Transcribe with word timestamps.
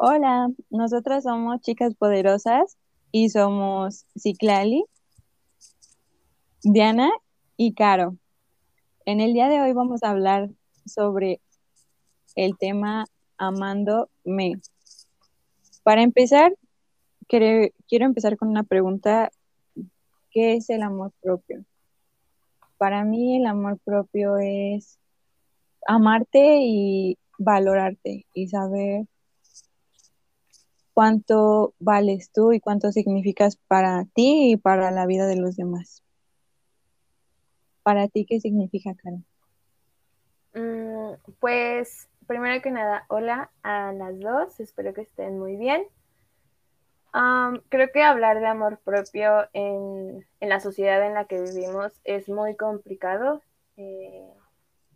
Hola, 0.00 0.48
nosotras 0.70 1.24
somos 1.24 1.60
chicas 1.60 1.96
poderosas 1.96 2.78
y 3.10 3.30
somos 3.30 4.06
Ciclali, 4.16 4.84
Diana 6.62 7.10
y 7.56 7.74
Caro. 7.74 8.16
En 9.06 9.20
el 9.20 9.32
día 9.32 9.48
de 9.48 9.60
hoy 9.60 9.72
vamos 9.72 10.04
a 10.04 10.10
hablar 10.10 10.50
sobre 10.86 11.40
el 12.36 12.56
tema 12.56 13.06
amándome. 13.38 14.60
Para 15.82 16.02
empezar, 16.02 16.54
quiero, 17.26 17.68
quiero 17.88 18.06
empezar 18.06 18.36
con 18.36 18.50
una 18.50 18.62
pregunta. 18.62 19.32
¿Qué 20.30 20.52
es 20.52 20.70
el 20.70 20.82
amor 20.82 21.10
propio? 21.20 21.64
Para 22.76 23.02
mí 23.02 23.38
el 23.38 23.46
amor 23.46 23.80
propio 23.84 24.36
es 24.38 24.96
amarte 25.88 26.60
y 26.60 27.18
valorarte 27.36 28.26
y 28.32 28.46
saber 28.46 29.08
cuánto 30.98 31.74
vales 31.78 32.32
tú 32.32 32.52
y 32.52 32.58
cuánto 32.58 32.90
significas 32.90 33.56
para 33.68 34.04
ti 34.14 34.50
y 34.50 34.56
para 34.56 34.90
la 34.90 35.06
vida 35.06 35.28
de 35.28 35.36
los 35.36 35.54
demás. 35.54 36.02
¿Para 37.84 38.08
ti 38.08 38.26
qué 38.26 38.40
significa, 38.40 38.96
Karen? 38.96 39.24
Mm, 40.54 41.14
pues 41.38 42.08
primero 42.26 42.60
que 42.60 42.72
nada, 42.72 43.04
hola 43.06 43.52
a 43.62 43.92
las 43.92 44.18
dos, 44.18 44.58
espero 44.58 44.92
que 44.92 45.02
estén 45.02 45.38
muy 45.38 45.54
bien. 45.54 45.86
creo 47.68 47.92
que 47.94 48.02
hablar 48.02 48.40
de 48.40 48.46
amor 48.46 48.80
propio 48.80 49.46
en, 49.52 50.26
la 50.40 50.58
sociedad 50.58 51.06
en 51.06 51.14
la 51.14 51.26
que 51.26 51.40
vivimos 51.40 51.92
es 52.02 52.28
muy 52.28 52.56
complicado 52.56 53.40
eh, 53.76 54.28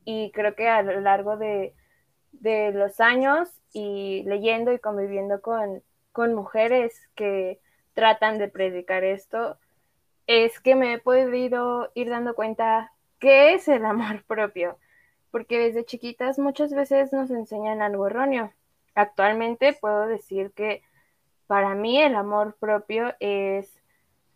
y 0.05 0.33
creo 0.33 0.57
que 0.57 0.69
a 0.69 0.83
lo 0.83 1.01
largo 1.01 1.37
de, 1.37 1.77
de 2.33 2.73
los 2.73 2.99
años 2.99 3.49
y 3.73 4.25
leyendo 4.25 4.73
y 4.73 4.81
conviviendo 4.81 5.41
con, 5.41 5.85
con 6.13 6.35
mujeres 6.35 7.09
que 7.15 7.61
tratan 7.95 8.39
de 8.39 8.49
predicar 8.49 9.05
esto, 9.05 9.59
es 10.27 10.61
que 10.61 10.75
me 10.75 10.95
he 10.95 10.99
podido 10.99 11.91
ir 11.95 12.11
dando 12.11 12.35
cuenta 12.35 12.93
qué 13.19 13.55
es 13.55 13.69
el 13.69 13.85
amor 13.85 14.25
propio, 14.27 14.79
porque 15.31 15.59
desde 15.59 15.85
chiquitas 15.85 16.39
muchas 16.39 16.73
veces 16.75 17.13
nos 17.13 17.31
enseñan 17.31 17.83
algo 17.83 18.07
erróneo. 18.07 18.53
Actualmente 18.95 19.73
puedo 19.73 20.07
decir 20.07 20.53
que 20.53 20.83
para 21.47 21.75
mí 21.75 22.01
el 22.01 22.15
amor 22.15 22.57
propio 22.59 23.15
es 23.21 23.81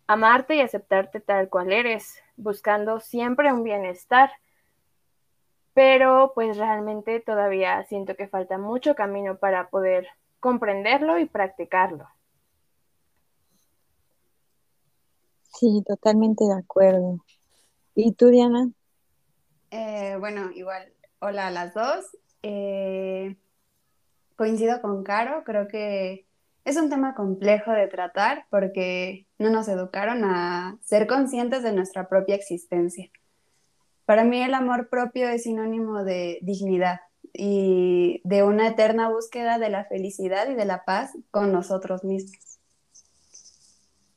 amarte 0.07 0.55
y 0.55 0.61
aceptarte 0.61 1.19
tal 1.19 1.49
cual 1.49 1.71
eres, 1.71 2.21
buscando 2.37 2.99
siempre 2.99 3.51
un 3.51 3.63
bienestar. 3.63 4.31
Pero 5.73 6.31
pues 6.33 6.57
realmente 6.57 7.19
todavía 7.19 7.83
siento 7.83 8.15
que 8.15 8.27
falta 8.27 8.57
mucho 8.57 8.95
camino 8.95 9.37
para 9.37 9.69
poder 9.69 10.07
comprenderlo 10.39 11.19
y 11.19 11.25
practicarlo. 11.25 12.07
Sí, 15.59 15.83
totalmente 15.87 16.45
de 16.45 16.53
acuerdo. 16.53 17.23
¿Y 17.95 18.13
tú, 18.13 18.27
Diana? 18.27 18.69
Eh, 19.71 20.15
bueno, 20.19 20.51
igual, 20.51 20.93
hola 21.19 21.47
a 21.47 21.51
las 21.51 21.73
dos. 21.73 22.05
Eh, 22.43 23.35
coincido 24.35 24.81
con 24.81 25.03
Caro, 25.03 25.43
creo 25.43 25.67
que 25.67 26.27
es 26.63 26.77
un 26.77 26.89
tema 26.89 27.15
complejo 27.15 27.71
de 27.71 27.87
tratar 27.87 28.45
porque 28.49 29.25
no 29.39 29.49
nos 29.49 29.67
educaron 29.67 30.23
a 30.25 30.77
ser 30.83 31.07
conscientes 31.07 31.63
de 31.63 31.73
nuestra 31.73 32.07
propia 32.07 32.35
existencia. 32.35 33.09
Para 34.05 34.23
mí 34.23 34.41
el 34.41 34.53
amor 34.53 34.89
propio 34.89 35.27
es 35.27 35.43
sinónimo 35.43 36.03
de 36.03 36.39
dignidad, 36.41 36.99
y 37.33 38.21
de 38.23 38.43
una 38.43 38.67
eterna 38.67 39.09
búsqueda 39.09 39.59
de 39.59 39.69
la 39.69 39.85
felicidad 39.85 40.49
y 40.49 40.55
de 40.55 40.65
la 40.65 40.85
paz 40.85 41.11
con 41.31 41.51
nosotros 41.51 42.03
mismos. 42.03 42.59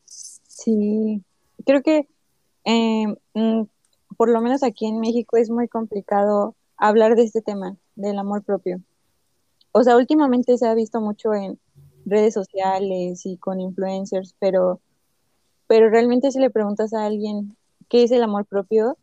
Sí, 0.05 1.23
creo 1.65 1.83
que 1.83 2.09
eh, 2.65 3.07
mm, 3.35 3.63
por 4.17 4.29
lo 4.29 4.41
menos 4.41 4.63
aquí 4.63 4.87
en 4.87 5.01
México 5.01 5.37
es 5.37 5.51
muy 5.51 5.69
complicado 5.69 6.55
hablar 6.77 7.17
de 7.17 7.23
este 7.25 7.43
tema, 7.43 7.77
del 7.95 8.19
amor 8.19 8.43
propio. 8.43 8.81
O 9.73 9.83
sea, 9.83 9.97
últimamente 9.97 10.59
se 10.59 10.67
ha 10.67 10.75
visto 10.75 11.01
mucho 11.01 11.33
en 11.33 11.59
redes 12.05 12.35
sociales 12.35 13.25
y 13.25 13.37
con 13.37 13.61
influencers, 13.61 14.35
pero, 14.39 14.81
pero 15.67 15.91
realmente 15.91 16.31
si 16.33 16.39
le 16.39 16.51
preguntas 16.51 16.93
a 16.93 17.05
alguien 17.07 17.57
qué 17.89 18.03
es 18.03 18.11
el 18.11 18.23
amor 18.23 18.47
propio, 18.47 18.99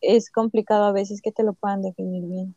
es 0.00 0.30
complicado 0.30 0.84
a 0.84 0.92
veces 0.92 1.22
que 1.22 1.32
te 1.32 1.42
lo 1.42 1.52
puedan 1.52 1.82
definir 1.82 2.24
bien. 2.24 2.54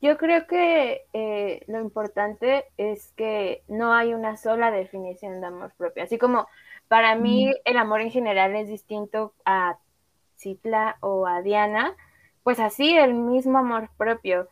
Yo 0.00 0.18
creo 0.18 0.48
que 0.48 1.06
eh, 1.12 1.64
lo 1.68 1.80
importante 1.80 2.64
es 2.76 3.12
que 3.12 3.62
no 3.68 3.92
hay 3.94 4.14
una 4.14 4.36
sola 4.36 4.72
definición 4.72 5.40
de 5.40 5.46
amor 5.46 5.72
propio. 5.76 6.02
Así 6.02 6.18
como 6.18 6.48
para 6.88 7.14
mí 7.14 7.52
el 7.64 7.76
amor 7.76 8.00
en 8.00 8.10
general 8.10 8.56
es 8.56 8.66
distinto 8.66 9.32
a 9.44 9.78
Citla 10.36 10.96
o 11.00 11.28
a 11.28 11.40
Diana, 11.40 11.94
pues 12.42 12.58
así 12.58 12.96
el 12.96 13.14
mismo 13.14 13.58
amor 13.58 13.90
propio. 13.96 14.48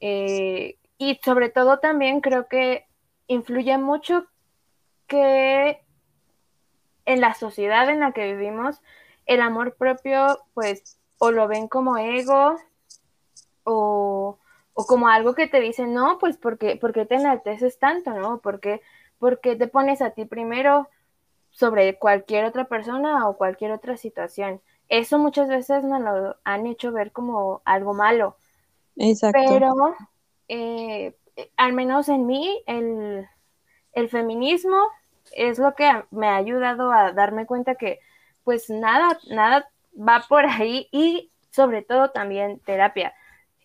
Eh, 0.00 0.76
y 0.98 1.18
sobre 1.24 1.48
todo 1.48 1.78
también 1.78 2.20
creo 2.20 2.46
que 2.48 2.86
influye 3.28 3.78
mucho 3.78 4.26
que 5.06 5.80
en 7.06 7.20
la 7.20 7.34
sociedad 7.34 7.88
en 7.88 8.00
la 8.00 8.12
que 8.12 8.34
vivimos 8.34 8.80
el 9.26 9.40
amor 9.40 9.74
propio, 9.74 10.38
pues, 10.54 10.98
o 11.18 11.30
lo 11.30 11.48
ven 11.48 11.68
como 11.68 11.96
ego, 11.98 12.56
o, 13.64 14.38
como 14.74 15.08
algo 15.08 15.34
que 15.34 15.46
te 15.46 15.60
dice, 15.60 15.86
no, 15.86 16.18
pues, 16.18 16.36
porque, 16.36 16.76
porque 16.76 17.06
te 17.06 17.16
enalteces 17.16 17.78
tanto, 17.78 18.12
¿no? 18.12 18.38
Porque, 18.38 18.80
porque 19.18 19.56
te 19.56 19.68
pones 19.68 20.02
a 20.02 20.10
ti 20.10 20.24
primero 20.24 20.88
sobre 21.50 21.98
cualquier 21.98 22.44
otra 22.44 22.64
persona 22.64 23.28
o 23.28 23.36
cualquier 23.36 23.72
otra 23.72 23.96
situación. 23.96 24.60
Eso 24.88 25.18
muchas 25.18 25.48
veces 25.48 25.84
nos 25.84 26.00
lo 26.00 26.36
han 26.44 26.66
hecho 26.66 26.92
ver 26.92 27.12
como 27.12 27.62
algo 27.64 27.94
malo. 27.94 28.36
Exacto. 28.96 29.38
Pero 29.46 29.74
eh, 30.48 31.14
al 31.56 31.72
menos 31.72 32.08
en 32.08 32.26
mí, 32.26 32.62
el, 32.66 33.26
el 33.92 34.08
feminismo 34.08 34.76
es 35.32 35.58
lo 35.58 35.74
que 35.74 35.90
me 36.10 36.28
ha 36.28 36.36
ayudado 36.36 36.92
a 36.92 37.12
darme 37.12 37.46
cuenta 37.46 37.74
que 37.74 38.00
pues 38.44 38.70
nada, 38.70 39.18
nada 39.28 39.68
va 39.96 40.24
por 40.28 40.44
ahí 40.46 40.88
y 40.92 41.30
sobre 41.50 41.82
todo 41.82 42.10
también 42.10 42.60
terapia, 42.60 43.14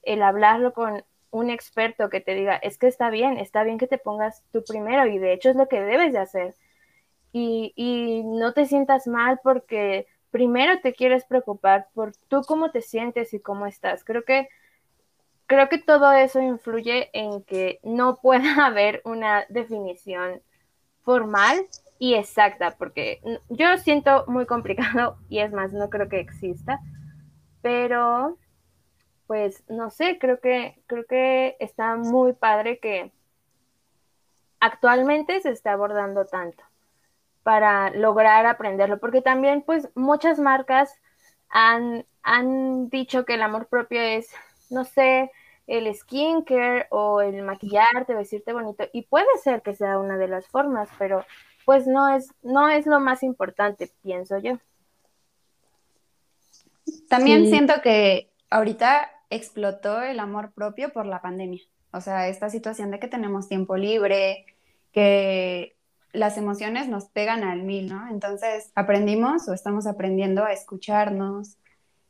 el 0.04 0.22
hablarlo 0.22 0.74
con 0.74 1.04
un 1.32 1.50
experto 1.50 2.10
que 2.10 2.22
te 2.22 2.36
diga, 2.36 2.56
es 2.56 2.78
que 2.78 2.88
está 2.88 3.10
bien, 3.10 3.38
está 3.38 3.64
bien 3.64 3.78
que 3.78 3.88
te 3.88 3.98
pongas 3.98 4.44
tú 4.52 4.64
primero 4.64 5.06
y 5.08 5.18
de 5.20 5.34
hecho 5.34 5.50
es 5.50 5.56
lo 5.56 5.68
que 5.68 5.82
debes 5.82 6.14
de 6.14 6.20
hacer. 6.20 6.56
Y, 7.34 7.74
y 7.76 8.24
no 8.24 8.54
te 8.54 8.66
sientas 8.66 9.08
mal 9.08 9.40
porque 9.44 10.08
primero 10.32 10.80
te 10.82 10.94
quieres 10.94 11.26
preocupar 11.26 11.88
por 11.94 12.14
tú 12.30 12.42
cómo 12.48 12.72
te 12.72 12.82
sientes 12.82 13.34
y 13.34 13.40
cómo 13.40 13.68
estás. 13.68 14.04
Creo 14.04 14.24
que 14.24 14.48
creo 15.48 15.70
que 15.70 15.78
todo 15.80 16.12
eso 16.12 16.42
influye 16.42 17.10
en 17.14 17.42
que 17.44 17.80
no 17.84 18.18
pueda 18.18 18.66
haber 18.66 19.02
una 19.06 19.46
definición 19.50 20.42
formal 21.04 21.66
y 22.00 22.14
exacta, 22.16 22.76
porque 22.78 23.22
yo 23.50 23.78
siento 23.78 24.26
muy 24.28 24.46
complicado 24.46 25.18
y 25.30 25.40
es 25.40 25.52
más, 25.52 25.74
no 25.74 25.90
creo 25.90 26.10
que 26.10 26.20
exista, 26.20 26.80
pero 27.62 28.38
pues 29.26 29.64
no 29.68 29.90
sé, 29.90 30.18
creo 30.20 30.40
que 30.40 30.82
creo 30.88 31.06
que 31.06 31.58
está 31.60 31.96
muy 31.98 32.34
padre 32.34 32.80
que 32.80 33.12
actualmente 34.60 35.42
se 35.42 35.52
está 35.52 35.74
abordando 35.74 36.26
tanto 36.26 36.64
para 37.44 37.92
lograr 37.92 38.46
aprenderlo, 38.46 39.00
porque 39.00 39.22
también 39.22 39.62
pues 39.62 39.90
muchas 39.96 40.40
marcas 40.40 40.94
han, 41.50 42.06
han 42.24 42.90
dicho 42.90 43.26
que 43.26 43.36
el 43.36 43.42
amor 43.42 43.68
propio 43.68 44.02
es, 44.02 44.30
no 44.70 44.84
sé, 44.84 45.32
el 45.66 45.94
skincare 45.94 46.88
o 46.90 47.22
el 47.22 47.44
maquillarte, 47.44 48.16
vestirte 48.16 48.54
bonito, 48.54 48.86
y 48.92 49.04
puede 49.04 49.28
ser 49.44 49.62
que 49.62 49.76
sea 49.76 50.00
una 50.00 50.18
de 50.18 50.28
las 50.28 50.48
formas, 50.48 50.90
pero 50.98 51.26
pues 51.68 51.86
no 51.86 52.08
es, 52.08 52.30
no 52.44 52.70
es 52.70 52.86
lo 52.86 53.02
más 53.02 53.24
importante, 53.24 53.92
pienso 54.02 54.38
yo. 54.38 54.58
También 57.10 57.50
siento 57.50 57.82
que 57.84 58.32
ahorita 58.50 59.12
explotó 59.30 60.02
el 60.02 60.22
amor 60.22 60.54
propio 60.54 60.94
por 60.94 61.06
la 61.06 61.22
pandemia. 61.22 61.60
O 61.92 62.00
sea, 62.00 62.30
esta 62.30 62.50
situación 62.50 62.90
de 62.90 63.00
que 63.00 63.10
tenemos 63.10 63.50
tiempo 63.50 63.76
libre, 63.76 64.46
que 64.94 65.76
las 66.14 66.38
emociones 66.38 66.88
nos 66.88 67.10
pegan 67.10 67.44
al 67.44 67.64
mil, 67.64 67.90
¿no? 67.90 68.08
Entonces 68.12 68.72
aprendimos 68.74 69.50
o 69.50 69.54
estamos 69.54 69.88
aprendiendo 69.88 70.46
a 70.46 70.54
escucharnos, 70.54 71.58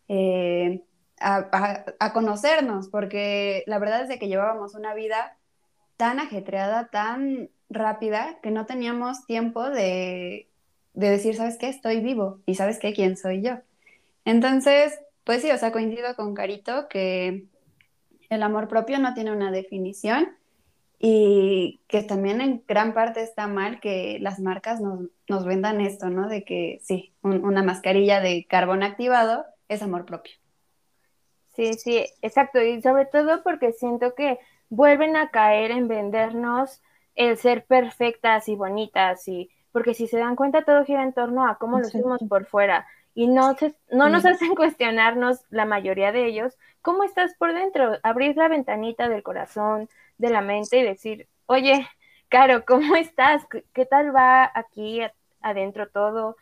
eh, 0.08 0.84
a, 1.20 1.84
a, 1.98 2.14
conocernos, 2.14 2.90
porque 2.90 3.64
la 3.66 3.80
verdad 3.80 4.04
es 4.04 4.08
de 4.08 4.20
que 4.20 4.28
llevábamos 4.28 4.76
una 4.76 4.94
vida 4.94 5.36
tan 5.98 6.20
ajetreada, 6.20 6.90
tan 6.90 7.50
rápida 7.70 8.40
que 8.42 8.52
no 8.52 8.66
teníamos 8.66 9.26
tiempo 9.26 9.70
de, 9.70 10.48
decir, 10.94 11.36
¿sabes 11.36 11.58
qué? 11.58 11.70
Estoy 11.70 12.02
vivo 12.02 12.40
y 12.46 12.56
¿sabes 12.56 12.80
qué? 12.80 12.94
¿Quién 12.94 13.18
soy 13.18 13.42
yo? 13.42 13.60
Entonces, 14.26 15.00
pues 15.24 15.42
sí, 15.42 15.52
o 15.52 15.58
sea, 15.58 15.72
coincido 15.72 16.16
con 16.16 16.34
Carito 16.34 16.88
que 16.88 17.46
el 18.30 18.44
amor 18.44 18.68
propio 18.68 19.00
no 19.00 19.14
tiene 19.14 19.32
una 19.32 19.52
definición 19.52 20.36
y 21.00 21.82
que 21.88 22.02
también 22.02 22.42
en 22.42 22.64
gran 22.68 22.94
parte 22.94 23.22
está 23.22 23.48
mal 23.48 23.80
que 23.80 24.18
las 24.20 24.40
marcas 24.40 24.82
nos, 24.82 25.46
vendan 25.46 25.80
esto, 25.82 26.10
¿no? 26.10 26.28
De 26.28 26.44
que 26.44 26.80
sí, 26.82 27.14
una 27.22 27.62
mascarilla 27.62 28.20
de 28.20 28.46
carbón 28.50 28.84
activado 28.84 29.46
es 29.70 29.82
amor 29.82 30.06
propio. 30.06 30.34
Sí, 31.56 31.74
sí, 31.74 32.06
exacto. 32.22 32.62
Y 32.62 32.82
sobre 32.82 33.06
todo 33.06 33.44
porque 33.44 33.74
siento 33.74 34.16
que 34.16 34.40
vuelven 34.70 35.16
a 35.16 35.30
caer 35.30 35.72
en 35.72 35.88
vendernos 35.88 36.82
el 37.18 37.38
ser 37.38 37.66
perfectas 37.66 38.48
y 38.48 38.56
bonitas 38.56 39.28
y 39.28 39.50
porque 39.72 39.94
si 39.94 40.08
se 40.08 40.20
dan 40.20 40.36
cuenta 40.36 40.64
todo 40.64 40.86
gira 40.86 41.04
en 41.04 41.14
torno 41.14 41.48
a 41.48 41.58
cómo 41.58 41.80
lo 41.80 41.88
hacemos 41.88 42.22
por 42.30 42.46
fuera 42.46 42.88
y 43.14 43.28
no, 43.28 43.56
no 43.92 44.10
nos 44.10 44.26
hacen 44.26 44.56
cuestionarnos 44.56 45.42
la 45.50 45.66
mayoría 45.66 46.12
de 46.12 46.26
ellos 46.28 46.58
cómo 46.82 47.04
estás 47.04 47.34
por 47.36 47.54
dentro, 47.54 47.98
abrir 48.04 48.38
la 48.38 48.48
ventanita 48.48 49.10
del 49.10 49.24
corazón, 49.24 49.90
de 50.18 50.30
la 50.30 50.42
mente 50.42 50.78
y 50.78 50.84
decir, 50.84 51.28
oye, 51.48 51.88
Caro, 52.30 52.66
¿cómo 52.66 52.96
estás? 52.96 53.44
¿Qué 53.74 53.86
tal 53.86 54.16
va 54.16 54.50
aquí 54.54 55.02
adentro 55.42 55.90
todo? 55.90 56.38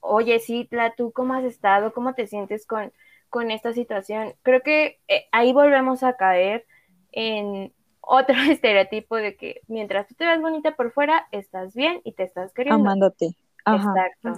Oye, 0.00 0.40
Citla, 0.40 0.94
¿tú 0.96 1.12
cómo 1.12 1.34
has 1.34 1.44
estado? 1.44 1.92
¿Cómo 1.92 2.14
te 2.14 2.26
sientes 2.26 2.66
con, 2.66 2.92
con 3.28 3.50
esta 3.50 3.74
situación? 3.74 4.34
Creo 4.42 4.62
que 4.62 4.98
eh, 5.08 5.26
ahí 5.30 5.52
volvemos 5.52 6.02
a 6.02 6.16
caer 6.16 6.64
en 7.12 7.72
otro 8.06 8.34
estereotipo 8.50 9.16
de 9.16 9.36
que 9.36 9.60
mientras 9.66 10.06
tú 10.06 10.14
te 10.14 10.24
ves 10.24 10.40
bonita 10.40 10.74
por 10.74 10.92
fuera, 10.92 11.26
estás 11.32 11.74
bien 11.74 12.00
y 12.04 12.12
te 12.12 12.22
estás 12.22 12.52
queriendo. 12.52 12.80
Amándote. 12.80 13.36
Exacto. 13.66 14.32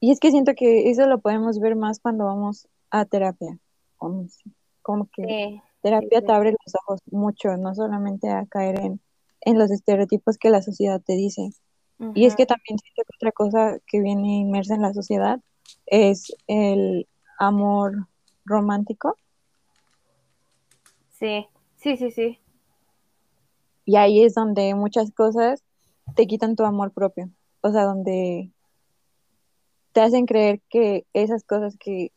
Y 0.00 0.10
es 0.10 0.20
que 0.20 0.30
siento 0.30 0.54
que 0.54 0.90
eso 0.90 1.06
lo 1.06 1.18
podemos 1.18 1.60
ver 1.60 1.76
más 1.76 2.00
cuando 2.00 2.24
vamos 2.24 2.68
a 2.90 3.04
terapia. 3.04 3.58
Como 4.82 5.08
que 5.12 5.60
Terapia 5.82 6.22
te 6.22 6.32
abre 6.32 6.52
los 6.52 6.74
ojos 6.82 7.00
mucho, 7.10 7.56
no 7.56 7.74
solamente 7.74 8.28
a 8.28 8.46
caer 8.46 8.80
en, 8.80 9.58
los 9.58 9.70
estereotipos 9.70 10.38
que 10.38 10.50
la 10.50 10.62
sociedad 10.62 11.00
te 11.00 11.14
dice. 11.14 11.50
Y 12.14 12.26
es 12.26 12.34
que 12.34 12.46
también 12.46 12.78
siento 12.78 13.02
que 13.04 13.16
otra 13.16 13.30
cosa 13.30 13.78
que 13.86 14.00
viene 14.00 14.38
inmersa 14.38 14.74
en 14.74 14.82
la 14.82 14.92
sociedad 14.92 15.40
es 15.86 16.34
el 16.48 17.06
amor 17.38 18.08
romántico. 18.44 19.16
Sí, 21.12 21.46
sí, 21.82 21.96
sí, 21.96 22.10
sí. 22.10 22.38
Y 23.84 23.96
ahí 23.96 24.22
es 24.22 24.34
donde 24.34 24.74
muchas 24.74 25.12
cosas 25.12 25.62
te 26.14 26.26
quitan 26.26 26.56
tu 26.56 26.64
amor 26.64 26.92
propio. 26.92 27.30
O 27.60 27.70
sea, 27.70 27.84
donde 27.84 28.50
te 29.92 30.00
hacen 30.00 30.26
creer 30.26 30.60
que 30.68 31.04
esas 31.12 31.44
cosas 31.44 31.76
que 31.78 32.12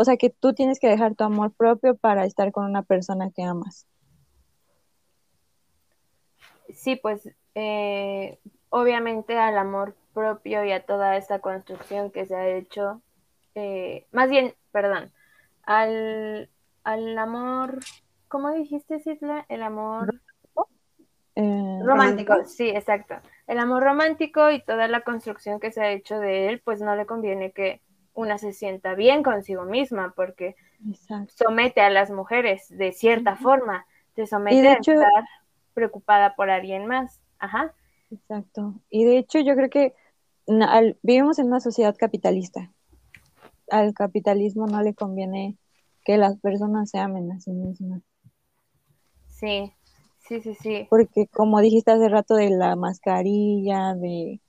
o 0.00 0.04
sea, 0.04 0.16
que 0.16 0.30
tú 0.30 0.52
tienes 0.52 0.78
que 0.78 0.86
dejar 0.86 1.16
tu 1.16 1.24
amor 1.24 1.52
propio 1.52 1.96
para 1.96 2.24
estar 2.24 2.52
con 2.52 2.64
una 2.64 2.84
persona 2.84 3.32
que 3.34 3.42
amas. 3.42 3.84
Sí, 6.72 6.94
pues 6.94 7.28
eh, 7.56 8.38
obviamente 8.70 9.36
al 9.36 9.58
amor 9.58 9.96
propio 10.14 10.64
y 10.64 10.70
a 10.70 10.86
toda 10.86 11.16
esta 11.16 11.40
construcción 11.40 12.12
que 12.12 12.26
se 12.26 12.36
ha 12.36 12.48
hecho, 12.48 13.02
eh, 13.56 14.06
más 14.12 14.30
bien, 14.30 14.54
perdón, 14.70 15.10
al, 15.64 16.48
al 16.84 17.18
amor, 17.18 17.80
¿cómo 18.28 18.50
dijiste, 18.52 19.00
Cisla? 19.00 19.44
El 19.48 19.62
amor 19.62 20.20
eh, 21.34 21.78
romántico, 21.84 22.34
sí, 22.46 22.68
exacto. 22.68 23.14
El 23.46 23.58
amor 23.58 23.82
romántico 23.82 24.50
y 24.50 24.60
toda 24.60 24.88
la 24.88 25.02
construcción 25.02 25.60
que 25.60 25.70
se 25.70 25.80
ha 25.80 25.92
hecho 25.92 26.18
de 26.18 26.48
él, 26.48 26.60
pues 26.64 26.80
no 26.80 26.96
le 26.96 27.06
conviene 27.06 27.52
que 27.52 27.80
una 28.12 28.38
se 28.38 28.52
sienta 28.52 28.94
bien 28.94 29.22
consigo 29.22 29.64
misma, 29.64 30.12
porque 30.16 30.56
somete 31.28 31.80
a 31.80 31.90
las 31.90 32.10
mujeres 32.10 32.66
de 32.68 32.90
cierta 32.90 33.36
forma, 33.36 33.86
te 34.14 34.26
somete 34.26 34.68
a 34.68 34.72
estar 34.74 35.24
preocupada 35.74 36.34
por 36.34 36.50
alguien 36.50 36.86
más. 36.86 37.20
Ajá. 37.38 37.72
Exacto. 38.10 38.74
Y 38.90 39.04
de 39.04 39.18
hecho 39.18 39.38
yo 39.38 39.54
creo 39.54 39.70
que 39.70 39.94
vivimos 41.02 41.38
en 41.38 41.46
una 41.46 41.60
sociedad 41.60 41.94
capitalista. 41.96 42.72
Al 43.70 43.94
capitalismo 43.94 44.66
no 44.66 44.82
le 44.82 44.94
conviene 44.94 45.56
que 46.04 46.16
las 46.16 46.36
personas 46.38 46.90
se 46.90 46.98
amen 46.98 47.30
a 47.30 47.38
sí 47.38 47.52
mismas. 47.52 48.02
Sí, 49.38 49.72
sí, 50.18 50.40
sí, 50.40 50.54
sí. 50.54 50.86
Porque 50.90 51.26
como 51.28 51.60
dijiste 51.60 51.90
hace 51.90 52.08
rato 52.08 52.34
de 52.34 52.50
la 52.50 52.76
mascarilla, 52.76 53.94
de 53.94 54.40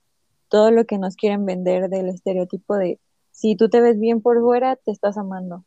todo 0.48 0.70
lo 0.70 0.84
que 0.84 0.98
nos 0.98 1.16
quieren 1.16 1.44
vender, 1.46 1.88
del 1.88 2.08
estereotipo 2.08 2.76
de 2.76 2.98
si 3.30 3.56
tú 3.56 3.68
te 3.68 3.80
ves 3.80 3.98
bien 3.98 4.20
por 4.20 4.40
fuera, 4.40 4.76
te 4.76 4.90
estás 4.90 5.16
amando. 5.16 5.64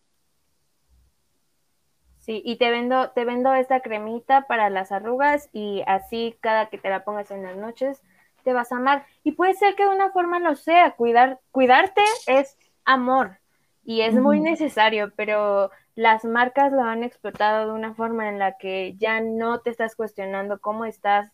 Sí, 2.20 2.42
y 2.46 2.58
te 2.58 2.70
vendo, 2.70 3.12
te 3.12 3.26
vendo 3.26 3.54
esta 3.54 3.82
cremita 3.82 4.48
para 4.48 4.70
las 4.70 4.92
arrugas 4.92 5.50
y 5.52 5.84
así 5.88 6.36
cada 6.40 6.70
que 6.70 6.78
te 6.78 6.90
la 6.90 7.04
pongas 7.04 7.32
en 7.32 7.44
las 7.44 7.58
noches 7.58 8.02
te 8.44 8.54
vas 8.54 8.72
a 8.72 8.78
amar. 8.78 9.06
Y 9.24 9.32
puede 9.32 9.54
ser 9.54 9.76
que 9.76 9.84
de 9.84 9.90
una 9.90 10.12
forma 10.12 10.40
lo 10.40 10.56
sea, 10.56 10.92
cuidar, 10.92 11.40
cuidarte 11.52 12.04
es 12.28 12.58
amor 12.86 13.40
y 13.84 14.02
es 14.02 14.14
muy 14.14 14.40
necesario, 14.40 15.12
pero 15.16 15.72
las 15.96 16.26
marcas 16.26 16.72
lo 16.72 16.84
han 16.84 17.04
explotado 17.04 17.68
de 17.68 17.74
una 17.74 17.94
forma 17.94 18.30
en 18.30 18.40
la 18.40 18.58
que 18.58 18.96
ya 18.98 19.22
no 19.22 19.62
te 19.62 19.70
estás 19.70 19.96
cuestionando 19.96 20.60
cómo 20.60 20.86
estás 20.86 21.32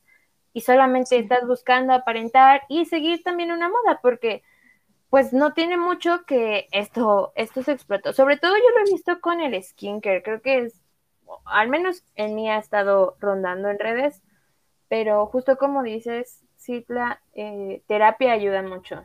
y 0.54 0.62
solamente 0.62 1.18
estás 1.18 1.46
buscando 1.48 1.94
aparentar 1.94 2.64
y 2.70 2.86
seguir 2.86 3.24
también 3.24 3.52
una 3.52 3.70
moda, 3.70 4.00
porque 4.02 4.44
pues 5.10 5.34
no 5.34 5.54
tiene 5.54 5.78
mucho 5.78 6.26
que 6.26 6.68
esto, 6.72 7.32
esto 7.36 7.64
se 7.64 7.72
explotó. 7.72 8.14
Sobre 8.14 8.38
todo 8.38 8.56
yo 8.56 8.70
lo 8.76 8.86
he 8.86 8.92
visto 8.92 9.20
con 9.22 9.42
el 9.42 9.62
skincare, 9.62 10.24
creo 10.24 10.42
que 10.42 10.60
es, 10.60 10.82
al 11.46 11.70
menos 11.70 12.04
en 12.16 12.36
mí 12.36 12.50
ha 12.50 12.58
estado 12.58 13.16
rondando 13.20 13.70
en 13.70 13.80
redes, 13.80 14.22
pero 14.88 15.26
justo 15.28 15.58
como 15.58 15.84
dices, 15.84 16.44
sí, 16.58 16.86
la 16.88 17.22
eh, 17.34 17.84
terapia 17.88 18.34
ayuda 18.34 18.62
mucho. 18.62 19.04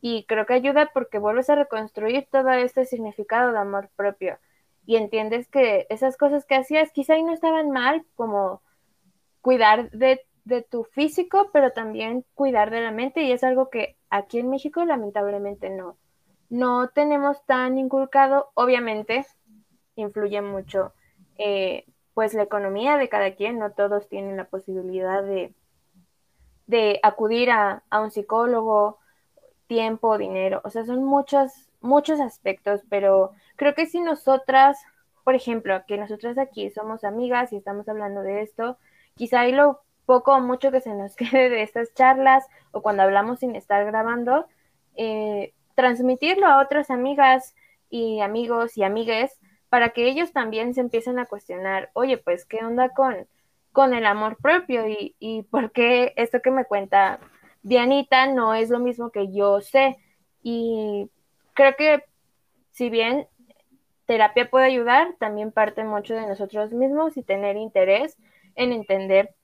Y 0.00 0.24
creo 0.26 0.46
que 0.46 0.54
ayuda 0.54 0.90
porque 0.94 1.18
vuelves 1.18 1.50
a 1.50 1.56
reconstruir 1.56 2.26
todo 2.30 2.50
este 2.52 2.84
significado 2.86 3.52
de 3.52 3.58
amor 3.58 3.90
propio. 3.96 4.38
Y 4.90 4.96
entiendes 4.96 5.46
que 5.46 5.86
esas 5.88 6.16
cosas 6.16 6.44
que 6.44 6.56
hacías 6.56 6.90
quizá 6.90 7.16
no 7.18 7.32
estaban 7.32 7.70
mal, 7.70 8.04
como 8.16 8.60
cuidar 9.40 9.88
de 9.92 10.18
tu 10.68 10.82
físico, 10.82 11.48
pero 11.52 11.70
también 11.70 12.24
cuidar 12.34 12.72
de 12.72 12.80
la 12.80 12.90
mente 12.90 13.22
y 13.22 13.30
es 13.30 13.44
algo 13.44 13.70
que 13.70 13.96
aquí 14.10 14.40
en 14.40 14.50
México 14.50 14.84
lamentablemente 14.84 15.70
no, 15.70 15.96
no 16.48 16.88
tenemos 16.88 17.46
tan 17.46 17.78
inculcado. 17.78 18.50
Obviamente 18.54 19.24
influye 19.94 20.42
mucho 20.42 20.92
eh, 21.38 21.84
pues 22.12 22.34
la 22.34 22.42
economía 22.42 22.96
de 22.96 23.08
cada 23.08 23.36
quien, 23.36 23.60
no 23.60 23.70
todos 23.70 24.08
tienen 24.08 24.36
la 24.36 24.46
posibilidad 24.46 25.22
de, 25.22 25.54
de 26.66 26.98
acudir 27.04 27.52
a, 27.52 27.84
a 27.90 28.00
un 28.00 28.10
psicólogo, 28.10 28.98
tiempo, 29.68 30.18
dinero, 30.18 30.60
o 30.64 30.70
sea, 30.70 30.84
son 30.84 31.04
muchos, 31.04 31.52
muchos 31.80 32.18
aspectos, 32.18 32.80
pero 32.88 33.30
creo 33.60 33.74
que 33.74 33.84
si 33.84 34.00
nosotras, 34.00 34.78
por 35.22 35.34
ejemplo, 35.34 35.84
que 35.86 35.98
nosotras 35.98 36.38
aquí 36.38 36.70
somos 36.70 37.04
amigas 37.04 37.52
y 37.52 37.56
estamos 37.56 37.86
hablando 37.90 38.22
de 38.22 38.40
esto, 38.40 38.78
quizá 39.16 39.40
ahí 39.40 39.52
lo 39.52 39.82
poco 40.06 40.34
o 40.34 40.40
mucho 40.40 40.72
que 40.72 40.80
se 40.80 40.94
nos 40.94 41.14
quede 41.16 41.50
de 41.50 41.60
estas 41.62 41.92
charlas 41.92 42.46
o 42.72 42.80
cuando 42.80 43.02
hablamos 43.02 43.40
sin 43.40 43.54
estar 43.54 43.84
grabando, 43.84 44.46
eh, 44.96 45.52
transmitirlo 45.74 46.46
a 46.46 46.62
otras 46.62 46.90
amigas 46.90 47.54
y 47.90 48.22
amigos 48.22 48.78
y 48.78 48.82
amigues 48.82 49.38
para 49.68 49.90
que 49.90 50.08
ellos 50.08 50.32
también 50.32 50.72
se 50.72 50.80
empiecen 50.80 51.18
a 51.18 51.26
cuestionar, 51.26 51.90
oye, 51.92 52.16
pues, 52.16 52.46
¿qué 52.46 52.64
onda 52.64 52.88
con, 52.88 53.28
con 53.72 53.92
el 53.92 54.06
amor 54.06 54.38
propio? 54.38 54.88
Y, 54.88 55.16
y 55.18 55.42
por 55.42 55.70
qué 55.70 56.14
esto 56.16 56.40
que 56.40 56.50
me 56.50 56.64
cuenta 56.64 57.20
Dianita 57.62 58.26
no 58.26 58.54
es 58.54 58.70
lo 58.70 58.78
mismo 58.78 59.10
que 59.10 59.30
yo 59.30 59.60
sé. 59.60 59.98
Y 60.42 61.10
creo 61.52 61.76
que 61.76 62.04
si 62.70 62.88
bien 62.88 63.28
terapia 64.10 64.50
puede 64.50 64.64
ayudar, 64.64 65.14
también 65.20 65.52
parte 65.52 65.84
mucho 65.84 66.14
de 66.14 66.26
nosotros 66.26 66.72
mismos 66.72 67.16
y 67.16 67.22
tener 67.22 67.56
interés 67.56 68.18
en 68.56 68.72
entender 68.72 69.36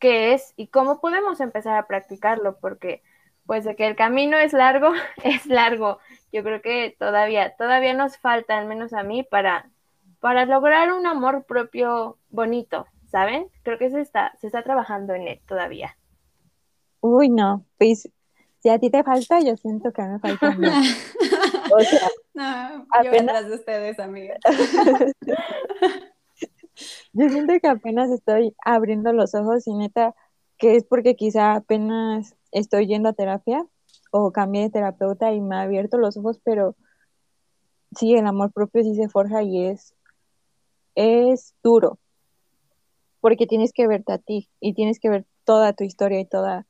qué 0.00 0.34
es 0.34 0.54
y 0.56 0.66
cómo 0.66 1.00
podemos 1.00 1.38
empezar 1.38 1.76
a 1.76 1.86
practicarlo, 1.86 2.58
porque 2.58 3.00
pues 3.46 3.62
de 3.62 3.76
que 3.76 3.86
el 3.86 3.94
camino 3.94 4.36
es 4.38 4.54
largo, 4.54 4.90
es 5.22 5.46
largo. 5.46 6.00
Yo 6.32 6.42
creo 6.42 6.60
que 6.62 6.96
todavía, 6.98 7.54
todavía 7.56 7.94
nos 7.94 8.18
falta, 8.18 8.58
al 8.58 8.66
menos 8.66 8.92
a 8.92 9.04
mí, 9.04 9.22
para, 9.22 9.70
para 10.18 10.46
lograr 10.46 10.92
un 10.92 11.06
amor 11.06 11.44
propio 11.44 12.18
bonito, 12.28 12.86
¿saben? 13.06 13.46
Creo 13.62 13.78
que 13.78 13.90
se 13.90 14.00
está, 14.00 14.32
se 14.40 14.48
está 14.48 14.64
trabajando 14.64 15.14
en 15.14 15.28
él 15.28 15.40
todavía. 15.46 15.96
Uy, 16.98 17.28
no, 17.28 17.64
pues 17.78 18.10
si 18.58 18.68
a 18.68 18.80
ti 18.80 18.90
te 18.90 19.04
falta, 19.04 19.38
yo 19.38 19.56
siento 19.56 19.92
que 19.92 20.02
a 20.02 20.06
mí 20.06 20.12
me 20.14 20.18
falta. 20.18 20.56
o 21.72 21.80
sea, 21.80 22.08
no, 22.34 22.86
apenas 22.90 23.48
de 23.48 23.54
ustedes, 23.54 23.98
amiga. 23.98 24.36
Yo 27.12 27.28
siento 27.28 27.52
que 27.60 27.68
apenas 27.68 28.10
estoy 28.10 28.54
abriendo 28.64 29.12
los 29.12 29.34
ojos 29.34 29.66
y 29.66 29.74
neta, 29.74 30.14
que 30.58 30.76
es 30.76 30.84
porque 30.84 31.16
quizá 31.16 31.54
apenas 31.54 32.36
estoy 32.52 32.86
yendo 32.86 33.08
a 33.08 33.12
terapia 33.12 33.66
o 34.12 34.32
cambié 34.32 34.62
de 34.62 34.70
terapeuta 34.70 35.32
y 35.32 35.40
me 35.40 35.56
ha 35.56 35.62
abierto 35.62 35.98
los 35.98 36.16
ojos, 36.16 36.40
pero 36.42 36.76
sí, 37.96 38.14
el 38.14 38.26
amor 38.26 38.52
propio 38.52 38.82
sí 38.82 38.94
se 38.94 39.08
forja 39.08 39.42
y 39.42 39.66
es, 39.66 39.94
es 40.94 41.54
duro. 41.62 41.98
porque 43.20 43.46
tienes 43.46 43.72
que 43.72 43.86
verte 43.86 44.12
a 44.12 44.18
ti 44.18 44.48
y 44.60 44.72
tienes 44.74 44.98
que 44.98 45.10
ver 45.10 45.26
toda 45.44 45.72
tu 45.74 45.84
historia 45.84 46.20
y 46.20 46.24
toda, 46.24 46.66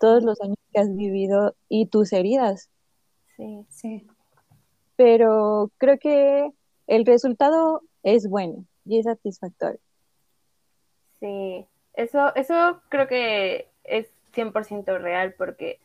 todos 0.00 0.22
los 0.22 0.40
años 0.40 0.56
que 0.72 0.80
has 0.80 0.94
vivido 0.94 1.56
y 1.68 1.86
tus 1.86 2.12
heridas. 2.12 2.70
Sí, 3.36 3.66
Sí. 3.70 4.06
Pero 4.98 5.72
creo 5.78 5.98
que 5.98 6.50
el 6.88 7.06
resultado 7.06 7.82
es 8.02 8.28
bueno 8.28 8.66
y 8.84 8.98
es 8.98 9.06
satisfactorio. 9.06 9.80
sí. 11.20 11.66
Eso, 11.94 12.34
eso 12.36 12.80
creo 12.90 13.08
que 13.08 13.68
es 13.84 14.08
100% 14.32 14.98
real 14.98 15.34
porque, 15.36 15.80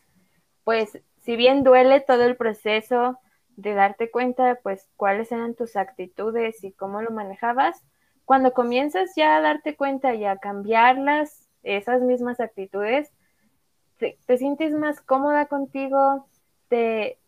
pues, 0.64 1.00
si 1.22 1.36
bien 1.36 1.64
duele 1.64 2.00
todo 2.00 2.24
el 2.24 2.36
proceso 2.36 3.18
de 3.56 3.74
darte 3.74 4.10
cuenta, 4.12 4.60
pues, 4.62 4.88
cuáles 4.96 5.32
eran 5.32 5.54
tus 5.56 5.76
actitudes 5.76 6.64
y 6.64 6.72
cómo 6.72 7.02
lo 7.02 7.10
manejabas, 7.10 7.82
cuando 8.24 8.52
comienzas 8.54 9.14
ya 9.16 9.36
a 9.36 9.40
darte 9.42 9.76
cuenta 9.76 10.14
y 10.14 10.24
a 10.24 10.38
cambiarlas, 10.38 11.48
esas 11.64 12.02
mismas 12.02 12.40
actitudes, 12.40 13.12
te, 13.98 14.18
te 14.26 14.38
sientes 14.38 14.72
más 14.74 15.00
cómoda 15.00 15.46
contigo, 15.46 16.28
te, 16.68 17.18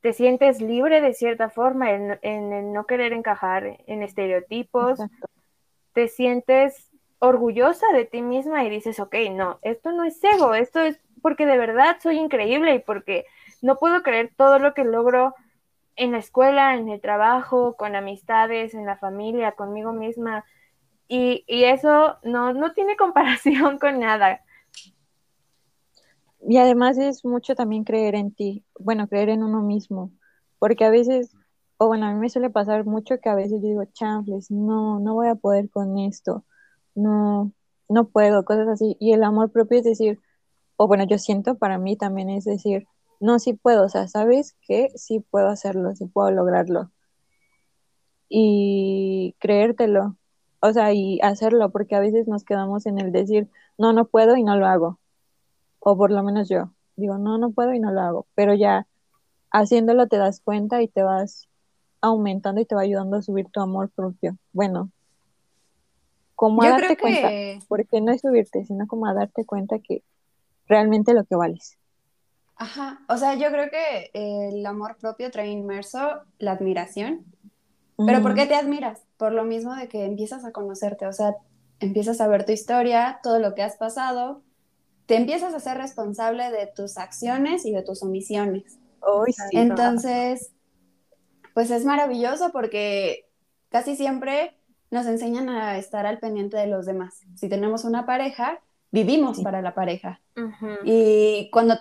te 0.00 0.12
sientes 0.12 0.60
libre 0.60 1.00
de 1.00 1.14
cierta 1.14 1.50
forma 1.50 1.92
en, 1.92 2.18
en 2.22 2.72
no 2.72 2.86
querer 2.86 3.12
encajar 3.12 3.78
en 3.86 4.02
estereotipos, 4.02 4.92
Exacto. 5.00 5.28
te 5.92 6.08
sientes 6.08 6.90
orgullosa 7.18 7.86
de 7.92 8.06
ti 8.06 8.22
misma 8.22 8.64
y 8.64 8.70
dices, 8.70 8.98
ok, 8.98 9.14
no, 9.32 9.58
esto 9.62 9.92
no 9.92 10.04
es 10.04 10.22
ego, 10.24 10.54
esto 10.54 10.80
es 10.80 11.00
porque 11.20 11.46
de 11.46 11.58
verdad 11.58 11.98
soy 12.00 12.18
increíble 12.18 12.74
y 12.74 12.78
porque 12.78 13.26
no 13.60 13.76
puedo 13.76 14.02
creer 14.02 14.32
todo 14.36 14.58
lo 14.58 14.72
que 14.72 14.84
logro 14.84 15.34
en 15.96 16.12
la 16.12 16.18
escuela, 16.18 16.74
en 16.74 16.88
el 16.88 17.00
trabajo, 17.00 17.76
con 17.76 17.94
amistades, 17.94 18.72
en 18.72 18.86
la 18.86 18.96
familia, 18.96 19.52
conmigo 19.52 19.92
misma. 19.92 20.46
Y, 21.08 21.44
y 21.46 21.64
eso 21.64 22.16
no, 22.22 22.54
no 22.54 22.72
tiene 22.72 22.96
comparación 22.96 23.78
con 23.78 24.00
nada. 24.00 24.40
Y 26.48 26.56
además 26.58 26.98
es 26.98 27.24
mucho 27.24 27.54
también 27.54 27.84
creer 27.84 28.14
en 28.14 28.32
ti, 28.32 28.64
bueno, 28.78 29.08
creer 29.08 29.30
en 29.30 29.42
uno 29.42 29.62
mismo, 29.62 30.10
porque 30.58 30.84
a 30.84 30.90
veces, 30.90 31.34
o 31.78 31.86
bueno, 31.88 32.06
a 32.06 32.12
mí 32.12 32.18
me 32.20 32.30
suele 32.30 32.50
pasar 32.50 32.84
mucho 32.86 33.18
que 33.20 33.28
a 33.28 33.34
veces 33.34 33.62
digo, 33.62 33.84
chanfles, 33.84 34.50
no, 34.50 35.00
no 35.00 35.14
voy 35.14 35.28
a 35.28 35.34
poder 35.34 35.70
con 35.70 35.98
esto, 35.98 36.44
no, 36.94 37.52
no 37.88 38.08
puedo, 38.08 38.44
cosas 38.44 38.68
así. 38.68 38.96
Y 39.00 39.12
el 39.12 39.24
amor 39.24 39.52
propio 39.52 39.78
es 39.78 39.84
decir, 39.84 40.20
o 40.76 40.86
bueno, 40.88 41.04
yo 41.04 41.18
siento 41.18 41.56
para 41.56 41.78
mí 41.78 41.96
también 41.96 42.30
es 42.30 42.44
decir, 42.44 42.86
no, 43.20 43.38
sí 43.38 43.54
puedo, 43.54 43.84
o 43.84 43.88
sea, 43.88 44.08
¿sabes 44.08 44.56
qué? 44.66 44.90
Sí 44.96 45.20
puedo 45.20 45.48
hacerlo, 45.48 45.94
sí 45.96 46.06
puedo 46.06 46.30
lograrlo. 46.30 46.90
Y 48.28 49.34
creértelo, 49.40 50.16
o 50.60 50.72
sea, 50.72 50.92
y 50.94 51.20
hacerlo, 51.22 51.70
porque 51.70 51.96
a 51.96 52.00
veces 52.00 52.28
nos 52.28 52.44
quedamos 52.44 52.86
en 52.86 52.98
el 52.98 53.12
decir, 53.12 53.50
no, 53.78 53.92
no 53.92 54.06
puedo 54.06 54.36
y 54.36 54.44
no 54.44 54.56
lo 54.56 54.66
hago. 54.66 54.99
O 55.80 55.96
por 55.96 56.10
lo 56.12 56.22
menos 56.22 56.48
yo, 56.48 56.72
digo, 56.96 57.18
no, 57.18 57.38
no 57.38 57.52
puedo 57.52 57.74
y 57.74 57.80
no 57.80 57.92
lo 57.92 58.00
hago. 58.00 58.26
Pero 58.34 58.54
ya 58.54 58.86
haciéndolo 59.50 60.08
te 60.08 60.18
das 60.18 60.40
cuenta 60.40 60.82
y 60.82 60.88
te 60.88 61.02
vas 61.02 61.48
aumentando 62.00 62.60
y 62.60 62.66
te 62.66 62.74
va 62.74 62.82
ayudando 62.82 63.16
a 63.18 63.22
subir 63.22 63.48
tu 63.50 63.60
amor 63.60 63.90
propio. 63.90 64.36
Bueno, 64.52 64.90
como 66.34 66.62
a 66.62 66.68
darte 66.68 66.96
cuenta, 66.98 67.28
que, 67.28 67.60
porque 67.68 68.00
no 68.00 68.12
es 68.12 68.22
subirte, 68.22 68.64
sino 68.64 68.86
como 68.86 69.06
a 69.06 69.14
darte 69.14 69.44
cuenta 69.44 69.78
que 69.78 70.02
realmente 70.66 71.14
lo 71.14 71.24
que 71.24 71.36
vales. 71.36 71.78
ajá, 72.56 73.00
o 73.08 73.16
sea, 73.16 73.34
yo 73.34 73.50
creo 73.50 73.70
que 73.70 74.10
el 74.14 74.64
amor 74.66 74.96
propio 74.98 75.30
trae 75.30 75.48
inmerso 75.50 76.22
la 76.38 76.52
admiración. 76.52 77.26
¿Pero 78.04 78.22
por 78.22 78.34
qué 78.34 78.46
te 78.46 78.54
admiras? 78.54 79.02
Por 79.18 79.32
lo 79.32 79.44
mismo 79.44 79.74
de 79.74 79.88
que 79.88 80.04
empiezas 80.06 80.44
a 80.44 80.52
conocerte, 80.52 81.06
o 81.06 81.12
sea, 81.12 81.36
empiezas 81.80 82.20
a 82.20 82.28
ver 82.28 82.46
tu 82.46 82.52
historia, 82.52 83.20
todo 83.22 83.38
lo 83.38 83.54
que 83.54 83.62
has 83.62 83.76
pasado, 83.76 84.42
te 85.10 85.16
empiezas 85.16 85.52
a 85.54 85.58
ser 85.58 85.76
responsable 85.76 86.52
de 86.52 86.68
tus 86.68 86.96
acciones 86.96 87.66
y 87.66 87.72
de 87.72 87.82
tus 87.82 88.00
omisiones. 88.04 88.78
Hoy 89.00 89.32
sí. 89.32 89.42
Entonces, 89.58 90.52
pues 91.52 91.72
es 91.72 91.84
maravilloso 91.84 92.52
porque 92.52 93.28
casi 93.70 93.96
siempre 93.96 94.56
nos 94.92 95.06
enseñan 95.06 95.48
a 95.48 95.78
estar 95.78 96.06
al 96.06 96.20
pendiente 96.20 96.56
de 96.58 96.68
los 96.68 96.86
demás. 96.86 97.22
Si 97.34 97.48
tenemos 97.48 97.84
una 97.84 98.06
pareja, 98.06 98.60
vivimos 98.92 99.38
Sí. 99.38 99.42
para 99.42 99.62
la 99.62 99.74
pareja. 99.74 100.20
Y 100.84 101.50
cuando 101.50 101.76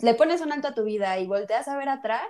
le 0.00 0.14
pones 0.14 0.40
un 0.40 0.50
alto 0.50 0.66
a 0.66 0.74
tu 0.74 0.82
vida 0.82 1.20
y 1.20 1.28
volteas 1.28 1.68
a 1.68 1.76
ver 1.76 1.88
atrás, 1.88 2.26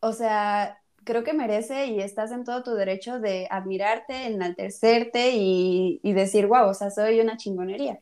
o 0.00 0.12
sea, 0.12 0.82
creo 1.04 1.24
que 1.24 1.32
merece 1.32 1.86
y 1.86 2.00
estás 2.00 2.30
en 2.30 2.44
todo 2.44 2.62
tu 2.62 2.74
derecho 2.74 3.20
de 3.20 3.48
admirarte, 3.50 4.26
enaltecerte 4.26 5.30
y, 5.30 5.98
y 6.02 6.12
decir, 6.12 6.46
wow, 6.46 6.68
o 6.68 6.74
sea, 6.74 6.90
soy 6.90 7.20
una 7.20 7.38
chingonería. 7.38 8.00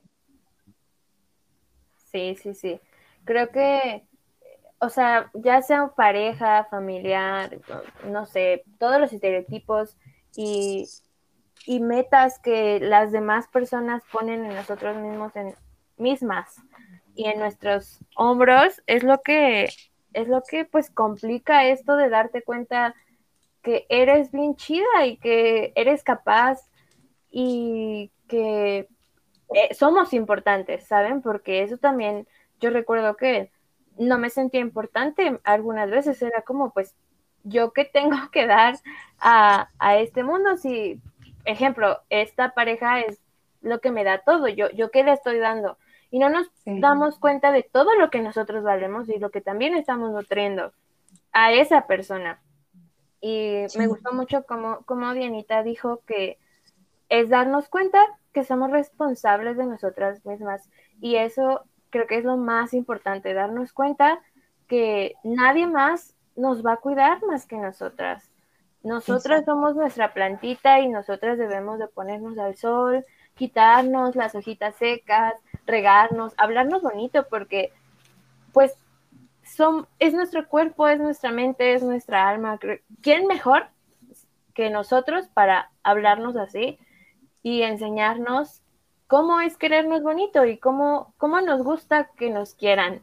Sí, 2.11 2.37
sí, 2.37 2.55
sí. 2.55 2.81
Creo 3.25 3.51
que, 3.51 4.05
o 4.79 4.89
sea, 4.89 5.31
ya 5.35 5.61
sea 5.63 5.89
pareja, 5.89 6.65
familiar, 6.71 7.59
no 8.07 8.27
sé, 8.27 8.65
todos 8.79 9.01
los 9.01 9.13
estereotipos 9.13 9.97
y, 10.35 10.87
y 11.67 11.81
metas 11.81 12.39
que 12.39 12.81
las 12.81 13.13
demás 13.13 13.49
personas 13.49 14.03
ponen 14.13 14.45
en 14.45 14.55
nosotros 14.55 14.97
mismos, 14.97 15.35
en 15.37 15.55
mismas 15.97 16.57
y 17.15 17.27
en 17.27 17.41
nuestros 17.41 17.99
hombros, 18.17 18.83
es 18.87 19.03
lo 19.03 19.21
que, 19.23 19.69
es 20.15 20.29
lo 20.29 20.43
que 20.43 20.65
pues 20.65 20.91
complica 20.91 21.67
esto 21.69 21.97
de 21.97 22.09
darte 22.09 22.43
cuenta 22.43 22.95
que 23.63 23.87
eres 23.89 24.31
bien 24.33 24.57
chida 24.57 25.05
y 25.05 25.17
que 25.19 25.73
eres 25.75 26.05
capaz 26.05 26.61
y 27.31 28.11
que 28.29 28.89
eh, 29.55 29.75
somos 29.75 30.13
importantes, 30.13 30.85
¿saben? 30.87 31.23
Porque 31.23 31.63
eso 31.63 31.79
también, 31.79 32.27
yo 32.61 32.71
recuerdo 32.71 33.17
que 33.17 33.51
no 33.99 34.19
me 34.19 34.31
sentía 34.31 34.61
importante 34.61 35.41
algunas 35.45 35.91
veces, 35.91 36.21
era 36.23 36.43
como, 36.43 36.71
pues, 36.73 36.95
yo 37.45 37.73
qué 37.73 37.85
tengo 37.85 38.17
que 38.33 38.47
dar 38.47 38.77
a, 39.19 39.71
a 39.79 39.99
este 39.99 40.23
mundo 40.23 40.57
si, 40.57 41.01
ejemplo, 41.45 42.01
esta 42.11 42.55
pareja 42.55 43.01
es 43.01 43.21
lo 43.61 43.81
que 43.81 43.91
me 43.91 44.05
da 44.05 44.19
todo, 44.19 44.49
yo, 44.49 44.71
yo 44.71 44.91
qué 44.91 45.03
le 45.05 45.13
estoy 45.13 45.39
dando. 45.39 45.79
Y 46.11 46.19
no 46.21 46.31
nos 46.31 46.49
Sí. 46.65 46.81
damos 46.81 47.19
cuenta 47.19 47.53
de 47.53 47.63
todo 47.63 47.95
lo 47.95 48.09
que 48.11 48.21
nosotros 48.21 48.63
valemos 48.63 49.09
y 49.09 49.19
lo 49.19 49.31
que 49.31 49.41
también 49.41 49.75
estamos 49.75 50.11
nutriendo 50.13 50.73
a 51.33 51.53
esa 51.53 51.87
persona. 51.87 52.41
Y 53.21 53.65
Sí. 53.69 53.79
me 53.79 53.87
gustó 53.89 54.13
mucho 54.13 54.45
como, 54.45 54.83
como 54.85 55.13
Dianita 55.13 55.63
dijo 55.63 56.03
que 56.07 56.39
es 57.09 57.29
darnos 57.29 57.69
cuenta 57.69 57.99
que 58.39 58.45
somos 58.45 58.71
responsables 58.71 59.57
de 59.57 59.67
nosotras 59.67 60.25
mismas. 60.25 60.71
Y 61.01 61.17
eso 61.17 61.65
creo 61.91 62.07
que 62.07 62.19
es 62.19 62.25
lo 62.25 62.37
más 62.37 62.73
importante, 62.73 63.35
darnos 63.35 63.73
cuenta 63.73 64.21
que 64.69 65.15
nadie 65.25 65.67
más 65.67 66.15
nos 66.37 66.65
va 66.65 66.75
a 66.75 66.77
cuidar 66.77 67.21
más 67.27 67.47
que 67.47 67.57
nosotras. 67.57 68.31
Nosotras 68.85 69.45
somos 69.45 69.75
nuestra 69.75 70.15
plantita 70.15 70.79
y 70.79 70.89
nosotras 70.89 71.37
debemos 71.37 71.81
de 71.81 71.89
ponernos 71.89 72.39
al 72.39 72.55
sol, 72.55 73.05
quitarnos 73.35 74.15
las 74.15 74.37
hojitas 74.37 74.77
secas, 74.77 75.35
regarnos, 75.67 76.33
hablarnos 76.37 76.83
bonito, 76.83 77.27
porque 77.29 77.73
pues 78.53 78.73
son, 79.43 79.89
es 79.99 80.15
nuestro 80.15 80.47
cuerpo, 80.47 80.87
es 80.87 81.01
nuestra 81.01 81.33
mente, 81.33 81.75
es 81.75 81.83
nuestra 81.83 82.29
alma. 82.29 82.57
¿Quién 83.03 83.27
mejor 83.27 83.67
que 84.55 84.71
nosotros 84.71 85.27
para 85.27 85.73
hablarnos 85.83 86.37
así 86.37 86.79
y 87.49 87.63
enseñarnos 87.63 88.61
cómo 89.07 89.41
es 89.41 89.57
querernos 89.57 90.03
bonito 90.03 90.45
y 90.45 90.59
cómo, 90.59 91.15
cómo 91.17 91.41
nos 91.41 91.63
gusta 91.63 92.11
que 92.17 92.31
nos 92.31 92.55
quieran? 92.55 93.03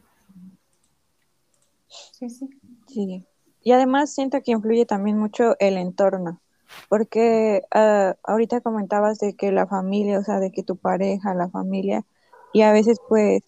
Sí, 1.88 2.30
sí. 2.30 2.48
Sí. 2.86 3.26
Y 3.62 3.72
además 3.72 4.14
siento 4.14 4.40
que 4.42 4.52
influye 4.52 4.86
también 4.86 5.18
mucho 5.18 5.56
el 5.58 5.76
entorno, 5.76 6.40
porque 6.88 7.62
ah, 7.72 8.14
ahorita 8.22 8.60
comentabas 8.60 9.18
de 9.18 9.34
que 9.34 9.50
la 9.50 9.66
familia, 9.66 10.20
o 10.20 10.22
sea, 10.22 10.38
de 10.38 10.52
que 10.52 10.62
tu 10.62 10.76
pareja, 10.76 11.34
la 11.34 11.48
familia, 11.48 12.04
y 12.52 12.62
a 12.62 12.70
veces 12.70 13.00
pues 13.08 13.42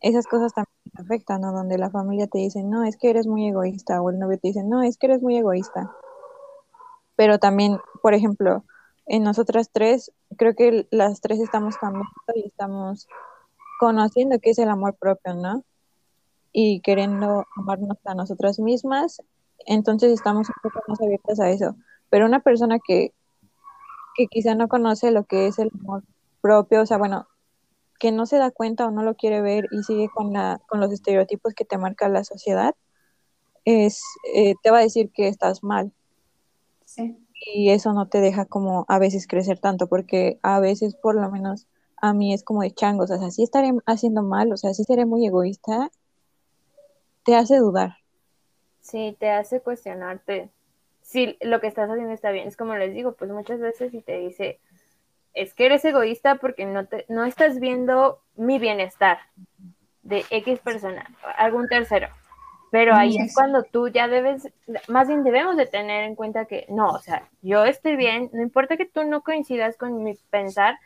esas 0.00 0.28
cosas 0.28 0.54
también 0.54 0.92
te 0.94 1.02
afectan, 1.02 1.40
¿no? 1.40 1.50
Donde 1.52 1.76
la 1.76 1.90
familia 1.90 2.28
te 2.28 2.38
dice, 2.38 2.62
no, 2.62 2.84
es 2.84 2.96
que 2.96 3.10
eres 3.10 3.26
muy 3.26 3.48
egoísta, 3.48 4.00
o 4.00 4.10
el 4.10 4.20
novio 4.20 4.38
te 4.38 4.48
dice, 4.48 4.62
no, 4.62 4.84
es 4.84 4.96
que 4.96 5.06
eres 5.06 5.20
muy 5.20 5.36
egoísta. 5.36 5.92
Pero 7.16 7.40
también, 7.40 7.80
por 8.00 8.14
ejemplo, 8.14 8.62
en 9.08 9.22
nosotras 9.24 9.70
tres, 9.72 10.12
creo 10.36 10.54
que 10.54 10.86
las 10.90 11.20
tres 11.20 11.40
estamos 11.40 11.76
cambiando 11.76 12.08
y 12.34 12.46
estamos 12.46 13.08
conociendo 13.80 14.38
qué 14.40 14.50
es 14.50 14.58
el 14.58 14.68
amor 14.68 14.96
propio, 14.96 15.34
¿no? 15.34 15.64
y 16.52 16.80
queriendo 16.80 17.46
amarnos 17.56 17.98
a 18.04 18.14
nosotras 18.14 18.58
mismas, 18.58 19.22
entonces 19.66 20.12
estamos 20.12 20.48
un 20.48 20.54
poco 20.62 20.80
más 20.88 21.00
abiertas 21.00 21.40
a 21.40 21.50
eso. 21.50 21.76
Pero 22.10 22.26
una 22.26 22.40
persona 22.40 22.78
que, 22.84 23.12
que 24.16 24.26
quizá 24.26 24.54
no 24.54 24.68
conoce 24.68 25.10
lo 25.10 25.24
que 25.24 25.46
es 25.46 25.58
el 25.58 25.70
amor 25.80 26.02
propio, 26.40 26.82
o 26.82 26.86
sea, 26.86 26.98
bueno, 26.98 27.28
que 27.98 28.12
no 28.12 28.26
se 28.26 28.38
da 28.38 28.50
cuenta 28.50 28.86
o 28.86 28.90
no 28.90 29.02
lo 29.02 29.14
quiere 29.14 29.40
ver 29.40 29.66
y 29.70 29.82
sigue 29.82 30.08
con, 30.08 30.32
la, 30.32 30.60
con 30.68 30.80
los 30.80 30.92
estereotipos 30.92 31.54
que 31.54 31.64
te 31.64 31.78
marca 31.78 32.08
la 32.08 32.24
sociedad, 32.24 32.74
es, 33.64 34.02
eh, 34.34 34.54
te 34.62 34.70
va 34.70 34.78
a 34.78 34.82
decir 34.82 35.10
que 35.12 35.28
estás 35.28 35.62
mal. 35.62 35.92
Sí. 36.84 37.18
Y 37.40 37.70
eso 37.70 37.92
no 37.92 38.08
te 38.08 38.20
deja 38.20 38.44
como 38.44 38.84
a 38.88 38.98
veces 38.98 39.26
crecer 39.26 39.58
tanto, 39.58 39.86
porque 39.86 40.38
a 40.42 40.60
veces 40.60 40.94
por 40.94 41.14
lo 41.14 41.30
menos 41.30 41.66
a 41.96 42.12
mí 42.12 42.32
es 42.32 42.44
como 42.44 42.62
de 42.62 42.72
changos, 42.72 43.10
o 43.10 43.18
sea, 43.18 43.30
sí 43.30 43.42
estaré 43.42 43.72
haciendo 43.86 44.22
mal, 44.22 44.52
o 44.52 44.56
sea, 44.56 44.74
sí 44.74 44.84
seré 44.84 45.04
muy 45.04 45.26
egoísta, 45.26 45.90
te 47.24 47.34
hace 47.34 47.58
dudar. 47.58 47.96
Sí, 48.80 49.16
te 49.18 49.30
hace 49.30 49.60
cuestionarte 49.60 50.50
si 51.02 51.38
lo 51.40 51.60
que 51.60 51.66
estás 51.66 51.90
haciendo 51.90 52.12
está 52.12 52.30
bien. 52.30 52.48
Es 52.48 52.56
como 52.56 52.74
les 52.76 52.94
digo, 52.94 53.12
pues 53.12 53.30
muchas 53.30 53.60
veces 53.60 53.92
si 53.92 54.00
te 54.02 54.18
dice, 54.18 54.60
es 55.34 55.54
que 55.54 55.66
eres 55.66 55.84
egoísta 55.84 56.36
porque 56.36 56.66
no, 56.66 56.86
te, 56.86 57.06
no 57.08 57.24
estás 57.24 57.60
viendo 57.60 58.20
mi 58.36 58.58
bienestar 58.58 59.18
de 60.02 60.24
X 60.30 60.60
persona, 60.60 61.06
algún 61.36 61.68
tercero. 61.68 62.08
Pero 62.70 62.94
ahí 62.94 63.16
es 63.16 63.34
cuando 63.34 63.62
tú 63.62 63.88
ya 63.88 64.08
debes, 64.08 64.52
más 64.88 65.08
bien 65.08 65.24
debemos 65.24 65.56
de 65.56 65.66
tener 65.66 66.04
en 66.04 66.14
cuenta 66.14 66.44
que 66.44 66.66
no, 66.68 66.88
o 66.88 66.98
sea, 66.98 67.28
yo 67.40 67.64
estoy 67.64 67.96
bien, 67.96 68.30
no 68.32 68.42
importa 68.42 68.76
que 68.76 68.84
tú 68.84 69.04
no 69.04 69.22
coincidas 69.22 69.76
con 69.76 70.02
mi 70.02 70.14
pensar, 70.30 70.78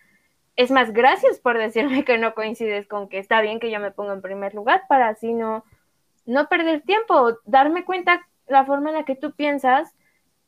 es 0.55 0.71
más, 0.71 0.93
gracias 0.93 1.41
por 1.41 1.59
decirme 1.59 2.05
que 2.05 2.19
no 2.19 2.35
coincides 2.35 2.87
con 2.87 3.09
que 3.09 3.19
está 3.19 3.41
bien 3.41 3.59
que 3.59 3.71
yo 3.71 3.81
me 3.81 3.91
ponga 3.91 4.13
en 4.13 4.23
primer 4.23 4.55
lugar 4.55 4.83
para 4.89 5.09
así 5.09 5.33
no, 5.33 5.65
no 6.25 6.49
perder 6.49 6.83
tiempo, 6.83 7.39
darme 7.47 7.85
cuenta 7.85 8.27
la 8.47 8.65
forma 8.65 8.91
en 8.91 8.97
la 8.97 9.05
que 9.05 9.17
tú 9.17 9.33
piensas 9.33 9.95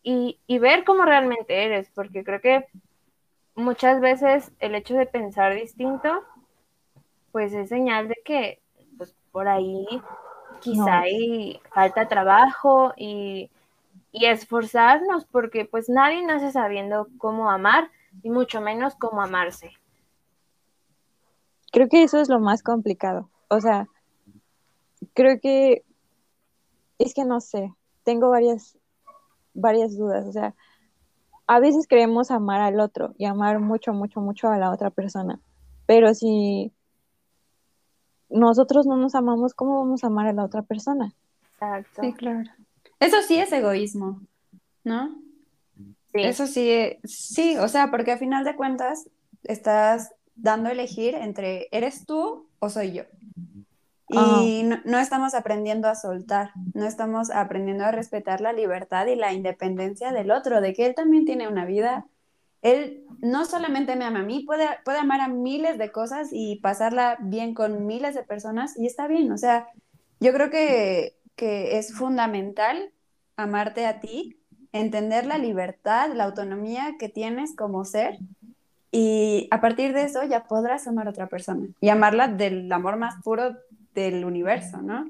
y, 0.02 0.38
y 0.46 0.58
ver 0.58 0.84
cómo 0.84 1.04
realmente 1.04 1.64
eres, 1.64 1.90
porque 1.94 2.22
creo 2.22 2.40
que 2.40 2.66
muchas 3.54 4.00
veces 4.00 4.52
el 4.60 4.74
hecho 4.74 4.94
de 4.94 5.06
pensar 5.06 5.54
distinto, 5.54 6.22
pues 7.32 7.52
es 7.52 7.68
señal 7.68 8.08
de 8.08 8.16
que 8.24 8.60
pues, 8.96 9.16
por 9.32 9.48
ahí 9.48 9.86
quizá 10.64 11.00
hay 11.00 11.60
falta 11.72 12.08
trabajo 12.08 12.94
y, 12.96 13.50
y, 14.12 14.24
esforzarnos, 14.24 15.26
porque 15.26 15.66
pues 15.66 15.88
nadie 15.88 16.24
nace 16.24 16.50
sabiendo 16.50 17.08
cómo 17.18 17.50
amar 17.50 17.90
y 18.22 18.30
mucho 18.30 18.60
menos 18.60 18.94
cómo 18.96 19.20
amarse. 19.20 19.72
Creo 21.70 21.88
que 21.88 22.02
eso 22.02 22.18
es 22.18 22.28
lo 22.28 22.40
más 22.40 22.62
complicado. 22.62 23.28
O 23.48 23.60
sea, 23.60 23.86
creo 25.12 25.38
que 25.40 25.84
es 26.98 27.12
que 27.12 27.24
no 27.24 27.40
sé, 27.40 27.72
tengo 28.04 28.30
varias, 28.30 28.78
varias 29.52 29.96
dudas. 29.96 30.26
O 30.26 30.32
sea, 30.32 30.54
a 31.46 31.60
veces 31.60 31.86
queremos 31.86 32.30
amar 32.30 32.60
al 32.60 32.80
otro 32.80 33.14
y 33.18 33.26
amar 33.26 33.60
mucho, 33.60 33.92
mucho, 33.92 34.20
mucho 34.20 34.48
a 34.48 34.58
la 34.58 34.70
otra 34.70 34.90
persona. 34.90 35.40
Pero 35.86 36.14
si 36.14 36.72
nosotros 38.34 38.86
no 38.86 38.96
nos 38.96 39.14
amamos, 39.14 39.54
¿cómo 39.54 39.80
vamos 39.80 40.04
a 40.04 40.08
amar 40.08 40.26
a 40.26 40.32
la 40.32 40.44
otra 40.44 40.62
persona? 40.62 41.14
Exacto. 41.52 42.02
Sí, 42.02 42.12
claro. 42.12 42.50
Eso 43.00 43.16
sí 43.26 43.36
es 43.36 43.52
egoísmo, 43.52 44.20
¿no? 44.82 45.16
Sí. 46.12 46.22
Eso 46.22 46.46
sí, 46.46 46.98
sí, 47.04 47.56
o 47.56 47.68
sea, 47.68 47.90
porque 47.90 48.12
a 48.12 48.18
final 48.18 48.44
de 48.44 48.56
cuentas 48.56 49.08
estás 49.42 50.12
dando 50.36 50.68
a 50.68 50.72
elegir 50.72 51.14
entre 51.14 51.68
eres 51.70 52.06
tú 52.06 52.46
o 52.58 52.70
soy 52.70 52.92
yo. 52.92 53.02
Y 54.08 54.64
no, 54.84 54.98
estamos 54.98 55.34
aprendiendo 55.34 55.88
a 55.88 55.94
soltar, 55.94 56.50
no 56.74 56.86
estamos 56.86 57.30
aprendiendo 57.30 57.84
a 57.84 57.90
respetar 57.90 58.40
la 58.40 58.52
libertad 58.52 59.06
y 59.06 59.16
la 59.16 59.32
independencia 59.32 60.12
del 60.12 60.30
otro, 60.30 60.60
de 60.60 60.72
que 60.72 60.86
él 60.86 60.94
también 60.94 61.24
tiene 61.24 61.48
una 61.48 61.64
vida. 61.64 62.06
Él 62.64 63.04
no 63.20 63.44
solamente 63.44 63.94
me 63.94 64.06
ama 64.06 64.20
a 64.20 64.24
mí, 64.24 64.42
puede, 64.44 64.66
puede 64.84 64.98
amar 64.98 65.20
a 65.20 65.28
miles 65.28 65.76
de 65.76 65.92
cosas 65.92 66.30
y 66.32 66.56
pasarla 66.56 67.18
bien 67.20 67.54
con 67.54 67.86
miles 67.86 68.14
de 68.14 68.22
personas 68.22 68.76
y 68.78 68.86
está 68.86 69.06
bien. 69.06 69.30
O 69.30 69.38
sea, 69.38 69.68
yo 70.18 70.32
creo 70.32 70.50
que, 70.50 71.14
que 71.36 71.76
es 71.78 71.94
fundamental 71.94 72.90
amarte 73.36 73.84
a 73.84 74.00
ti, 74.00 74.40
entender 74.72 75.26
la 75.26 75.36
libertad, 75.36 76.10
la 76.14 76.24
autonomía 76.24 76.96
que 76.98 77.10
tienes 77.10 77.54
como 77.54 77.84
ser 77.84 78.18
y 78.90 79.46
a 79.50 79.60
partir 79.60 79.92
de 79.92 80.04
eso 80.04 80.22
ya 80.24 80.44
podrás 80.44 80.86
amar 80.86 81.06
a 81.06 81.10
otra 81.10 81.26
persona 81.26 81.66
y 81.80 81.90
amarla 81.90 82.28
del 82.28 82.72
amor 82.72 82.96
más 82.96 83.22
puro 83.22 83.56
del 83.92 84.24
universo, 84.24 84.80
¿no? 84.80 85.06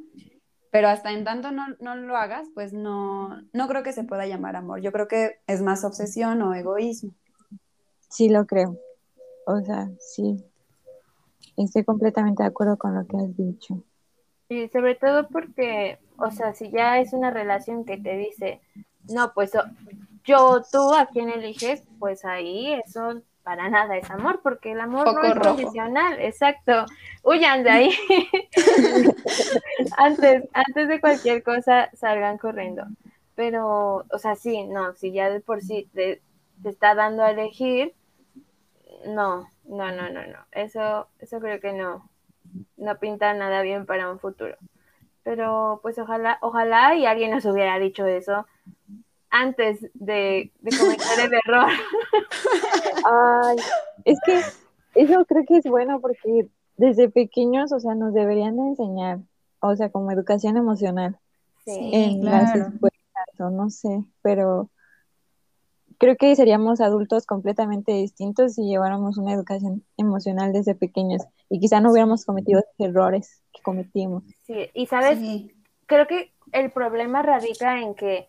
Pero 0.71 0.89
hasta 0.89 1.13
en 1.13 1.23
tanto 1.23 1.53
no, 1.53 1.67
no, 1.79 1.95
lo 1.95 2.17
hagas, 2.17 2.49
pues 2.53 2.73
no, 2.73 3.43
no 3.53 3.69
creo 3.69 3.85
que 3.85 3.93
se 3.93 4.03
pueda 4.03 4.27
llamar 4.27 4.57
amor. 4.57 4.81
Yo 4.81 4.91
creo 4.91 5.07
que 5.07 5.37
es 5.47 5.63
más 5.63 5.85
obsesión 5.85 6.43
o 6.43 6.53
egoísmo. 6.53 7.13
Sí, 8.15 8.29
lo 8.29 8.47
creo. 8.47 8.79
O 9.47 9.61
sea, 9.61 9.91
sí. 9.99 10.45
Estoy 11.57 11.85
completamente 11.85 12.45
de 12.45 12.49
acuerdo 12.49 12.77
con 12.77 12.95
lo 12.95 13.05
que 13.07 13.17
has 13.17 13.37
dicho. 13.37 13.83
Y 14.49 14.69
sobre 14.69 14.95
todo 14.95 15.29
porque, 15.29 15.99
o 16.17 16.31
sea, 16.31 16.55
si 16.55 16.71
ya 16.71 17.01
es 17.01 17.13
una 17.13 17.31
relación 17.31 17.85
que 17.85 17.97
te 17.97 18.17
dice, 18.17 18.61
no, 19.11 19.33
pues 19.35 19.53
yo, 20.25 20.63
tú, 20.71 20.95
a 20.95 21.07
quién 21.07 21.29
eliges, 21.29 21.83
pues 21.99 22.25
ahí 22.25 22.75
eso 22.87 23.21
para 23.43 23.69
nada 23.69 23.97
es 23.97 24.11
amor, 24.11 24.41
porque 24.43 24.73
el 24.73 24.81
amor 24.81 25.13
no 25.13 25.23
es 25.23 25.35
condicional, 25.35 26.19
exacto. 26.21 26.87
Huyan 27.25 27.65
de 27.65 27.71
ahí. 27.71 27.91
antes, 29.99 30.49
antes 30.53 30.89
de 30.89 31.01
cualquier 31.01 31.43
cosa, 31.43 31.91
salgan 31.95 32.39
corriendo. 32.39 32.85
Pero, 33.35 34.05
o 34.11 34.19
sea, 34.19 34.37
sí, 34.37 34.65
no, 34.65 34.95
si 34.95 35.13
ya 35.13 35.29
de 35.31 35.41
por 35.41 35.61
sí 35.61 35.89
te, 35.93 36.23
está 36.65 36.95
dando 36.95 37.23
a 37.23 37.33
elegir, 37.33 37.93
no, 39.07 39.49
no, 39.65 39.93
no, 39.93 40.11
no, 40.11 40.27
no. 40.27 40.39
Eso, 40.53 41.09
eso 41.19 41.41
creo 41.41 41.61
que 41.61 41.73
no, 41.73 42.09
no 42.77 42.99
pinta 42.99 43.35
nada 43.35 43.63
bien 43.63 43.87
para 43.87 44.11
un 44.11 44.19
futuro. 44.19 44.57
Pero 45.23 45.81
pues 45.83 45.99
ojalá, 45.99 46.39
ojalá 46.43 46.95
y 46.95 47.07
alguien 47.07 47.31
nos 47.31 47.45
hubiera 47.47 47.79
dicho 47.79 48.07
eso 48.07 48.47
antes 49.31 49.81
de, 49.95 50.53
de 50.61 50.79
cometer 50.79 51.21
el 51.25 51.33
error. 51.33 51.71
Ay, 53.05 53.57
es 54.05 54.19
que 54.25 54.41
eso 54.95 55.25
creo 55.25 55.45
que 55.47 55.57
es 55.59 55.65
bueno 55.65 56.01
porque 56.01 56.49
desde 56.77 57.09
pequeños, 57.09 57.73
o 57.73 57.81
sea, 57.81 57.95
nos 57.95 58.15
deberían 58.15 58.57
de 58.57 58.63
enseñar, 58.63 59.19
o 59.61 59.75
sea, 59.75 59.91
como 59.91 60.13
educación 60.13 60.57
emocional 60.57 61.19
en 61.67 62.25
las 62.25 62.55
escuelas, 62.55 63.41
o 63.41 63.51
no 63.51 63.71
sé, 63.71 64.05
pero 64.23 64.69
creo 65.99 66.17
que 66.17 66.35
seríamos 66.37 66.81
adultos 66.81 67.27
completamente 67.27 67.93
distintos 67.93 68.55
si 68.55 68.63
lleváramos 68.69 69.19
una 69.19 69.33
educación 69.33 69.85
emocional 69.97 70.53
desde 70.53 70.75
pequeños 70.75 71.23
y 71.49 71.61
quizá 71.61 71.81
no 71.81 71.93
hubiéramos 71.93 72.25
cometido 72.25 72.63
errores 72.79 73.43
que 73.53 73.63
cometimos. 73.63 74.25
Sí, 74.43 74.71
y 74.75 74.87
sabes, 74.87 75.19
creo 75.87 76.07
que 76.07 76.33
el 76.53 76.71
problema 76.71 77.23
radica 77.23 77.81
en 77.81 77.95
que 77.95 78.29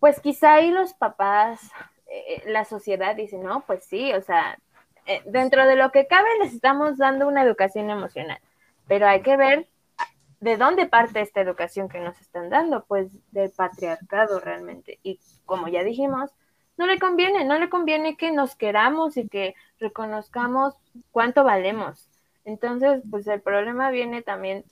pues 0.00 0.20
quizá 0.20 0.54
ahí 0.54 0.70
los 0.70 0.94
papás, 0.94 1.60
eh, 2.06 2.42
la 2.46 2.64
sociedad 2.64 3.16
dice, 3.16 3.38
no, 3.38 3.64
pues 3.66 3.84
sí, 3.84 4.12
o 4.12 4.22
sea, 4.22 4.58
eh, 5.06 5.22
dentro 5.26 5.66
de 5.66 5.76
lo 5.76 5.90
que 5.90 6.06
cabe 6.06 6.28
les 6.40 6.52
estamos 6.52 6.98
dando 6.98 7.26
una 7.26 7.42
educación 7.42 7.90
emocional, 7.90 8.38
pero 8.86 9.06
hay 9.06 9.22
que 9.22 9.36
ver 9.36 9.66
de 10.40 10.56
dónde 10.56 10.86
parte 10.86 11.20
esta 11.20 11.40
educación 11.40 11.88
que 11.88 12.00
nos 12.00 12.20
están 12.20 12.50
dando, 12.50 12.84
pues 12.84 13.08
del 13.32 13.50
patriarcado 13.50 14.38
realmente. 14.38 14.98
Y 15.02 15.18
como 15.44 15.68
ya 15.68 15.82
dijimos, 15.82 16.30
no 16.76 16.86
le 16.86 16.98
conviene, 16.98 17.44
no 17.44 17.58
le 17.58 17.68
conviene 17.68 18.16
que 18.16 18.32
nos 18.32 18.54
queramos 18.54 19.16
y 19.16 19.28
que 19.28 19.54
reconozcamos 19.78 20.74
cuánto 21.10 21.44
valemos. 21.44 22.08
Entonces, 22.44 23.02
pues 23.10 23.26
el 23.26 23.40
problema 23.40 23.90
viene 23.90 24.22
también 24.22 24.64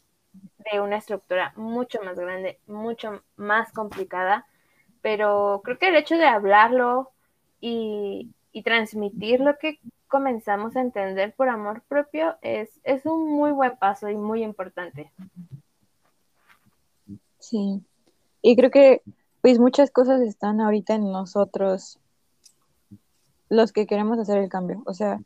de 0.73 0.81
una 0.81 0.97
estructura 0.97 1.53
mucho 1.57 2.03
más 2.03 2.19
grande, 2.19 2.59
mucho 2.67 3.23
más 3.37 3.73
complicada, 3.73 4.47
pero 5.03 5.61
creo 5.65 5.79
que 5.79 5.89
el 5.89 5.97
hecho 5.97 6.17
de 6.17 6.27
hablarlo 6.27 7.11
y, 7.61 8.31
transmitir 8.65 9.41
lo 9.41 9.59
que 9.59 9.81
comenzamos 10.07 10.77
a 10.77 10.81
entender 10.81 11.35
por 11.35 11.49
amor 11.49 11.83
propio 11.89 12.37
es, 12.41 12.81
es 12.85 13.05
un 13.05 13.27
muy 13.35 13.51
buen 13.51 13.77
paso 13.77 14.09
y 14.09 14.15
muy 14.15 14.45
importante. 14.45 15.11
Sí, 17.41 17.83
y 18.41 18.57
creo 18.57 18.71
que 18.71 19.03
pues 19.45 19.59
muchas 19.59 19.91
cosas 19.91 20.23
están 20.23 20.63
ahorita 20.63 20.95
en 20.95 21.13
nosotros, 21.13 21.99
los 23.51 23.73
que 23.73 23.87
queremos 23.87 24.19
hacer 24.19 24.39
el 24.39 24.49
cambio, 24.49 24.83
o 24.87 24.95
sea, 24.95 25.21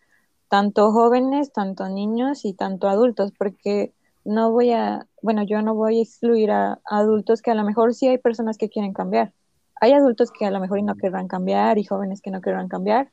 tanto 0.48 0.90
jóvenes, 0.90 1.52
tanto 1.52 1.88
niños 1.88 2.44
y 2.44 2.52
tanto 2.52 2.88
adultos, 2.88 3.30
porque 3.38 3.92
no 4.24 4.50
voy 4.50 4.72
a, 4.72 5.06
bueno, 5.22 5.44
yo 5.44 5.62
no 5.62 5.76
voy 5.76 6.00
a 6.00 6.02
excluir 6.02 6.50
a 6.50 6.80
adultos 6.84 7.42
que 7.42 7.52
a 7.52 7.54
lo 7.54 7.62
mejor 7.62 7.94
sí 7.94 8.08
hay 8.08 8.18
personas 8.18 8.58
que 8.58 8.68
quieren 8.68 8.92
cambiar, 8.92 9.32
hay 9.80 9.92
adultos 9.92 10.32
que 10.32 10.46
a 10.46 10.50
lo 10.50 10.58
mejor 10.58 10.82
no 10.82 10.96
querrán 10.96 11.28
cambiar 11.28 11.78
y 11.78 11.84
jóvenes 11.84 12.20
que 12.20 12.32
no 12.32 12.40
querrán 12.40 12.66
cambiar, 12.66 13.12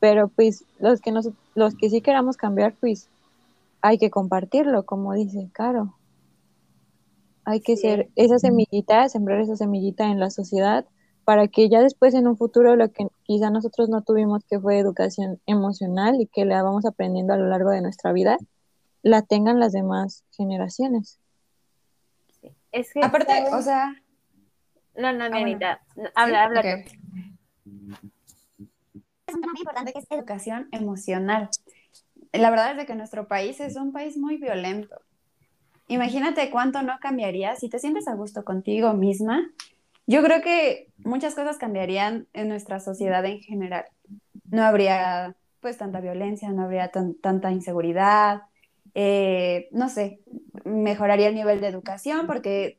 pero 0.00 0.28
pues 0.28 0.64
los 0.78 1.02
que, 1.02 1.12
nos, 1.12 1.28
los 1.54 1.74
que 1.74 1.90
sí 1.90 2.00
queramos 2.00 2.38
cambiar, 2.38 2.72
pues 2.80 3.10
hay 3.82 3.98
que 3.98 4.08
compartirlo, 4.08 4.86
como 4.86 5.12
dice 5.12 5.50
Caro. 5.52 5.95
Hay 7.46 7.60
que 7.60 7.76
ser 7.76 8.10
esa 8.16 8.40
semillita, 8.40 9.08
sembrar 9.08 9.40
esa 9.40 9.56
semillita 9.56 10.04
en 10.06 10.18
la 10.18 10.30
sociedad 10.30 10.84
para 11.24 11.46
que 11.46 11.68
ya 11.68 11.80
después 11.80 12.12
en 12.14 12.26
un 12.26 12.36
futuro 12.36 12.74
lo 12.74 12.90
que 12.90 13.06
quizá 13.22 13.50
nosotros 13.50 13.88
no 13.88 14.02
tuvimos 14.02 14.44
que 14.44 14.58
fue 14.58 14.80
educación 14.80 15.40
emocional 15.46 16.20
y 16.20 16.26
que 16.26 16.44
la 16.44 16.64
vamos 16.64 16.84
aprendiendo 16.86 17.34
a 17.34 17.36
lo 17.36 17.46
largo 17.46 17.70
de 17.70 17.82
nuestra 17.82 18.12
vida, 18.12 18.36
la 19.02 19.22
tengan 19.22 19.60
las 19.60 19.70
demás 19.70 20.24
generaciones. 20.36 21.20
Es 22.72 22.92
que 22.92 23.00
aparte, 23.00 23.32
o 23.52 23.62
sea, 23.62 23.94
no, 24.96 25.12
no, 25.12 25.24
ah, 25.24 25.78
Habla, 26.16 26.44
habla. 26.44 26.60
es 26.60 26.94
un 29.34 29.40
tema 29.40 29.52
muy 29.52 29.60
importante 29.60 29.92
que 29.92 30.00
es 30.00 30.06
educación 30.10 30.68
emocional. 30.72 31.48
La 32.32 32.50
verdad 32.50 32.72
es 32.72 32.76
de 32.76 32.86
que 32.86 32.96
nuestro 32.96 33.28
país 33.28 33.60
es 33.60 33.76
un 33.76 33.92
país 33.92 34.16
muy 34.16 34.36
violento. 34.36 34.96
Imagínate 35.88 36.50
cuánto 36.50 36.82
no 36.82 36.98
cambiaría 37.00 37.56
si 37.56 37.68
te 37.68 37.78
sientes 37.78 38.08
a 38.08 38.14
gusto 38.14 38.44
contigo 38.44 38.92
misma. 38.92 39.50
Yo 40.06 40.22
creo 40.22 40.40
que 40.42 40.88
muchas 40.98 41.34
cosas 41.34 41.58
cambiarían 41.58 42.26
en 42.32 42.48
nuestra 42.48 42.80
sociedad 42.80 43.24
en 43.24 43.40
general. 43.40 43.84
No 44.50 44.62
habría 44.62 45.36
pues 45.60 45.78
tanta 45.78 46.00
violencia, 46.00 46.50
no 46.50 46.62
habría 46.62 46.90
tanta 46.90 47.50
inseguridad, 47.50 48.42
eh, 48.94 49.68
no 49.72 49.88
sé, 49.88 50.20
mejoraría 50.64 51.28
el 51.28 51.34
nivel 51.34 51.60
de 51.60 51.66
educación 51.66 52.26
porque 52.26 52.78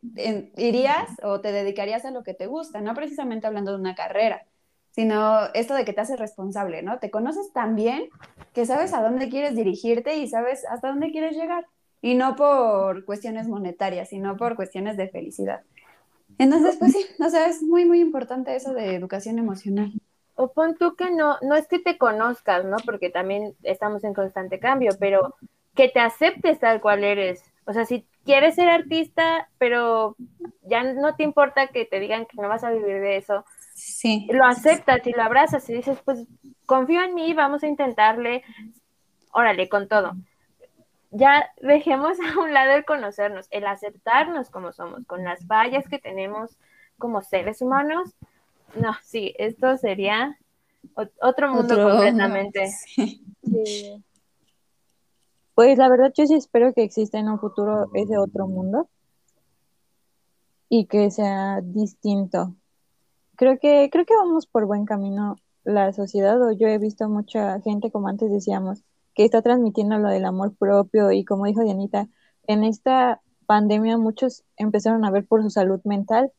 irías 0.55 1.09
o 1.21 1.41
te 1.41 1.51
dedicarías 1.51 2.05
a 2.05 2.11
lo 2.11 2.23
que 2.23 2.33
te 2.33 2.47
gusta, 2.47 2.81
no 2.81 2.93
precisamente 2.95 3.45
hablando 3.45 3.71
de 3.71 3.79
una 3.79 3.93
carrera, 3.93 4.45
sino 4.91 5.45
esto 5.53 5.75
de 5.75 5.85
que 5.85 5.93
te 5.93 6.01
haces 6.01 6.19
responsable, 6.19 6.81
¿no? 6.81 6.97
Te 6.99 7.11
conoces 7.11 7.53
tan 7.53 7.75
bien 7.75 8.09
que 8.53 8.65
sabes 8.65 8.93
a 8.93 9.03
dónde 9.03 9.29
quieres 9.29 9.55
dirigirte 9.55 10.17
y 10.17 10.27
sabes 10.27 10.65
hasta 10.65 10.89
dónde 10.89 11.11
quieres 11.11 11.35
llegar. 11.35 11.67
Y 12.01 12.15
no 12.15 12.35
por 12.35 13.05
cuestiones 13.05 13.47
monetarias, 13.47 14.09
sino 14.09 14.37
por 14.37 14.55
cuestiones 14.55 14.97
de 14.97 15.09
felicidad. 15.09 15.61
Entonces, 16.37 16.75
pues 16.77 16.93
sí, 16.93 17.05
o 17.19 17.29
sea, 17.29 17.47
es 17.47 17.63
muy, 17.63 17.85
muy 17.85 17.99
importante 17.99 18.55
eso 18.55 18.73
de 18.73 18.95
educación 18.95 19.39
emocional. 19.39 19.91
O 20.35 20.53
pon 20.53 20.75
tú 20.77 20.95
que 20.95 21.09
no, 21.09 21.37
no 21.41 21.55
es 21.55 21.67
que 21.67 21.79
te 21.79 21.97
conozcas, 21.97 22.63
¿no? 22.63 22.77
Porque 22.85 23.09
también 23.09 23.55
estamos 23.63 24.03
en 24.03 24.13
constante 24.13 24.59
cambio, 24.59 24.91
pero 24.99 25.35
que 25.73 25.89
te 25.89 25.99
aceptes 25.99 26.59
tal 26.59 26.79
cual 26.79 27.03
eres. 27.03 27.43
O 27.65 27.73
sea, 27.73 27.85
si 27.85 28.05
quieres 28.23 28.55
ser 28.55 28.69
artista, 28.69 29.49
pero 29.57 30.15
ya 30.63 30.83
no 30.83 31.15
te 31.15 31.23
importa 31.23 31.67
que 31.67 31.85
te 31.85 31.99
digan 31.99 32.25
que 32.25 32.41
no 32.41 32.49
vas 32.49 32.63
a 32.63 32.71
vivir 32.71 32.99
de 33.01 33.17
eso, 33.17 33.45
sí. 33.73 34.27
lo 34.29 34.45
aceptas 34.45 35.05
y 35.07 35.11
lo 35.11 35.23
abrazas 35.23 35.67
y 35.69 35.73
dices, 35.73 35.97
pues 36.03 36.27
confío 36.65 37.01
en 37.01 37.15
mí, 37.15 37.33
vamos 37.33 37.63
a 37.63 37.67
intentarle, 37.67 38.43
órale, 39.31 39.69
con 39.69 39.87
todo. 39.87 40.13
Ya 41.17 41.51
dejemos 41.61 42.17
a 42.37 42.39
un 42.39 42.53
lado 42.53 42.73
el 42.73 42.85
conocernos, 42.85 43.47
el 43.49 43.65
aceptarnos 43.65 44.49
como 44.49 44.71
somos, 44.71 45.05
con 45.05 45.23
las 45.23 45.45
fallas 45.45 45.87
que 45.87 45.99
tenemos 45.99 46.57
como 46.97 47.21
seres 47.21 47.61
humanos. 47.61 48.15
No, 48.75 48.93
sí, 49.03 49.33
esto 49.37 49.77
sería 49.77 50.37
otro 51.21 51.53
mundo 51.53 51.75
completamente. 51.75 52.71
Sí. 53.47 54.03
Pues 55.55 55.77
la 55.77 55.87
verdad 55.87 56.11
yo 56.13 56.25
sí 56.27 56.33
espero 56.33 56.73
que 56.73 56.83
exista 56.83 57.17
en 57.17 57.29
un 57.29 57.39
futuro 57.39 57.89
ese 57.93 58.17
otro 58.17 58.45
mundo 58.45 58.89
y 60.67 60.85
que 60.85 61.09
sea 61.11 61.61
distinto. 61.63 62.53
Creo 63.37 63.57
que 63.57 63.89
creo 63.89 64.05
que 64.05 64.17
vamos 64.17 64.47
por 64.47 64.65
buen 64.65 64.85
camino 64.85 65.37
la 65.63 65.93
sociedad 65.93 66.41
o 66.41 66.51
yo 66.51 66.67
he 66.67 66.77
visto 66.77 67.07
mucha 67.07 67.61
gente 67.61 67.89
como 67.89 68.09
antes 68.09 68.29
decíamos 68.29 68.83
que 69.17 69.25
está 69.25 69.41
transmitiendo 69.41 69.97
lo 69.97 70.09
del 70.09 70.23
amor 70.23 70.55
propio 70.55 71.11
y 71.11 71.25
como 71.25 71.45
dijo 71.45 71.61
Dianita, 71.61 72.07
en 72.43 72.63
esta 72.63 73.21
pandemia 73.45 73.97
muchos 73.97 74.45
empezaron 74.55 75.03
a 75.03 75.11
ver 75.11 75.25
por 75.25 75.43
su 75.43 75.49
salud 75.49 75.81
mental 75.83 76.31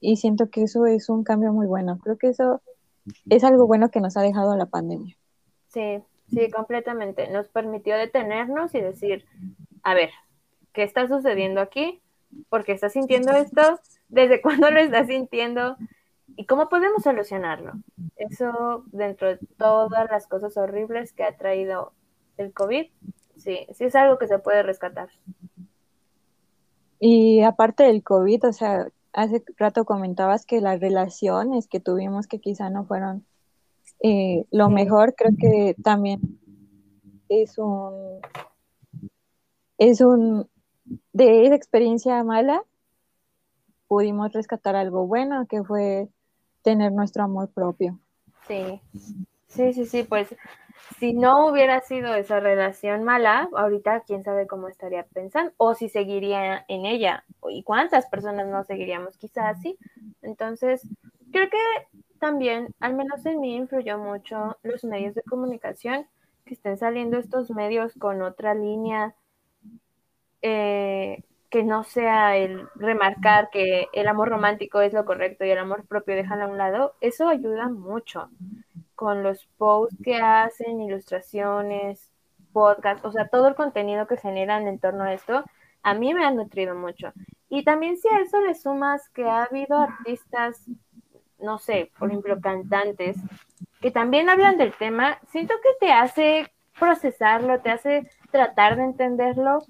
y 0.00 0.16
siento 0.16 0.50
que 0.50 0.64
eso 0.64 0.84
es 0.84 1.08
un 1.08 1.24
cambio 1.24 1.52
muy 1.54 1.66
bueno. 1.66 1.98
Creo 2.02 2.18
que 2.18 2.28
eso 2.28 2.60
es 3.30 3.44
algo 3.44 3.66
bueno 3.66 3.90
que 3.90 4.00
nos 4.00 4.18
ha 4.18 4.22
dejado 4.22 4.54
la 4.56 4.66
pandemia. 4.66 5.16
Sí, 5.68 6.02
Sí, 6.32 6.50
completamente. 6.50 7.28
Nos 7.30 7.48
permitió 7.48 7.96
detenernos 7.96 8.74
y 8.74 8.80
decir, 8.80 9.24
a 9.82 9.94
ver, 9.94 10.10
¿qué 10.72 10.84
está 10.84 11.08
sucediendo 11.08 11.60
aquí? 11.60 12.00
¿Por 12.48 12.64
qué 12.64 12.72
estás 12.72 12.92
sintiendo 12.92 13.32
esto? 13.32 13.80
¿Desde 14.08 14.40
cuándo 14.40 14.70
lo 14.70 14.78
estás 14.78 15.08
sintiendo? 15.08 15.76
¿Y 16.36 16.46
cómo 16.46 16.68
podemos 16.68 17.02
solucionarlo? 17.02 17.72
Eso 18.16 18.84
dentro 18.86 19.28
de 19.28 19.38
todas 19.58 20.10
las 20.10 20.26
cosas 20.26 20.56
horribles 20.56 21.12
que 21.12 21.24
ha 21.24 21.36
traído 21.36 21.92
el 22.36 22.52
COVID, 22.52 22.86
sí, 23.36 23.66
sí 23.72 23.84
es 23.84 23.94
algo 23.94 24.18
que 24.18 24.28
se 24.28 24.38
puede 24.38 24.62
rescatar. 24.62 25.08
Y 26.98 27.42
aparte 27.42 27.84
del 27.84 28.02
COVID, 28.02 28.48
o 28.48 28.52
sea, 28.52 28.88
hace 29.12 29.42
rato 29.56 29.84
comentabas 29.84 30.46
que 30.46 30.60
las 30.60 30.80
relaciones 30.80 31.66
que 31.66 31.80
tuvimos 31.80 32.26
que 32.26 32.40
quizá 32.40 32.70
no 32.70 32.84
fueron 32.84 33.24
eh, 34.02 34.46
lo 34.50 34.70
mejor 34.70 35.14
creo 35.14 35.32
que 35.38 35.74
también 35.82 36.20
es 37.28 37.58
un, 37.58 38.20
es 39.76 40.00
un, 40.00 40.48
de 41.12 41.44
esa 41.46 41.54
experiencia 41.54 42.24
mala, 42.24 42.62
pudimos 43.88 44.32
rescatar 44.32 44.74
algo 44.74 45.06
bueno, 45.06 45.46
que 45.46 45.62
fue 45.62 46.08
tener 46.62 46.92
nuestro 46.92 47.24
amor 47.24 47.48
propio. 47.50 47.98
Sí, 48.46 48.80
sí, 49.46 49.72
sí, 49.72 49.86
sí, 49.86 50.02
pues 50.02 50.34
si 50.98 51.12
no 51.12 51.46
hubiera 51.46 51.80
sido 51.80 52.14
esa 52.14 52.40
relación 52.40 53.04
mala, 53.04 53.48
ahorita 53.56 54.00
quién 54.00 54.22
sabe 54.22 54.46
cómo 54.46 54.68
estaría 54.68 55.04
pensando, 55.04 55.52
o 55.56 55.74
si 55.74 55.88
seguiría 55.88 56.64
en 56.68 56.86
ella, 56.86 57.24
y 57.48 57.62
cuántas 57.62 58.06
personas 58.06 58.46
no 58.48 58.64
seguiríamos, 58.64 59.16
quizás 59.16 59.56
así. 59.58 59.78
Entonces, 60.22 60.86
creo 61.32 61.48
que 61.48 61.58
también, 62.18 62.74
al 62.80 62.94
menos 62.94 63.24
en 63.24 63.40
mí, 63.40 63.56
influyó 63.56 63.98
mucho 63.98 64.58
los 64.62 64.84
medios 64.84 65.14
de 65.14 65.22
comunicación, 65.22 66.06
que 66.44 66.54
estén 66.54 66.76
saliendo 66.76 67.18
estos 67.18 67.50
medios 67.50 67.94
con 67.94 68.22
otra 68.22 68.54
línea, 68.54 69.14
eh, 70.42 71.22
que 71.50 71.64
no 71.64 71.84
sea 71.84 72.36
el 72.36 72.68
remarcar 72.76 73.50
que 73.50 73.88
el 73.92 74.08
amor 74.08 74.28
romántico 74.28 74.80
es 74.80 74.92
lo 74.92 75.04
correcto 75.04 75.44
y 75.44 75.50
el 75.50 75.58
amor 75.58 75.86
propio 75.86 76.14
déjalo 76.14 76.44
a 76.44 76.48
un 76.48 76.58
lado, 76.58 76.94
eso 77.00 77.28
ayuda 77.28 77.68
mucho 77.68 78.30
con 78.94 79.22
los 79.22 79.46
posts 79.58 79.96
que 80.04 80.16
hacen, 80.16 80.80
ilustraciones, 80.80 82.10
podcasts, 82.52 83.04
o 83.04 83.12
sea, 83.12 83.28
todo 83.28 83.48
el 83.48 83.54
contenido 83.54 84.06
que 84.06 84.16
generan 84.16 84.68
en 84.68 84.78
torno 84.78 85.04
a 85.04 85.12
esto, 85.12 85.44
a 85.82 85.94
mí 85.94 86.14
me 86.14 86.24
ha 86.24 86.30
nutrido 86.30 86.74
mucho. 86.74 87.12
Y 87.48 87.64
también 87.64 87.96
si 87.96 88.08
a 88.08 88.18
eso 88.20 88.40
le 88.40 88.54
sumas 88.54 89.08
que 89.10 89.24
ha 89.24 89.44
habido 89.44 89.76
artistas 89.76 90.66
no 91.40 91.58
sé, 91.58 91.90
por 91.98 92.08
ejemplo, 92.08 92.40
cantantes 92.40 93.16
que 93.80 93.90
también 93.90 94.28
hablan 94.28 94.58
del 94.58 94.74
tema, 94.74 95.18
siento 95.28 95.54
que 95.62 95.86
te 95.86 95.92
hace 95.92 96.52
procesarlo, 96.78 97.60
te 97.60 97.70
hace 97.70 98.10
tratar 98.30 98.76
de 98.76 98.84
entenderlo 98.84 99.60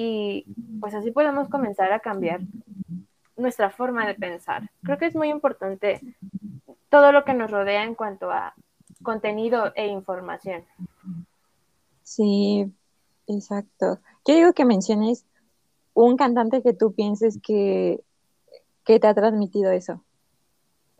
y 0.00 0.44
pues 0.78 0.94
así 0.94 1.10
podemos 1.10 1.48
comenzar 1.48 1.92
a 1.92 1.98
cambiar 1.98 2.40
nuestra 3.36 3.68
forma 3.68 4.06
de 4.06 4.14
pensar. 4.14 4.70
Creo 4.84 4.96
que 4.96 5.06
es 5.06 5.16
muy 5.16 5.28
importante 5.28 6.00
todo 6.88 7.10
lo 7.10 7.24
que 7.24 7.34
nos 7.34 7.50
rodea 7.50 7.82
en 7.82 7.96
cuanto 7.96 8.30
a 8.30 8.54
contenido 9.02 9.72
e 9.74 9.88
información. 9.88 10.64
Sí, 12.04 12.72
exacto. 13.26 13.98
Yo 14.24 14.36
digo 14.36 14.52
que 14.52 14.64
menciones 14.64 15.26
un 15.94 16.16
cantante 16.16 16.62
que 16.62 16.74
tú 16.74 16.94
pienses 16.94 17.40
que, 17.42 18.00
que 18.84 19.00
te 19.00 19.06
ha 19.08 19.14
transmitido 19.14 19.72
eso. 19.72 20.04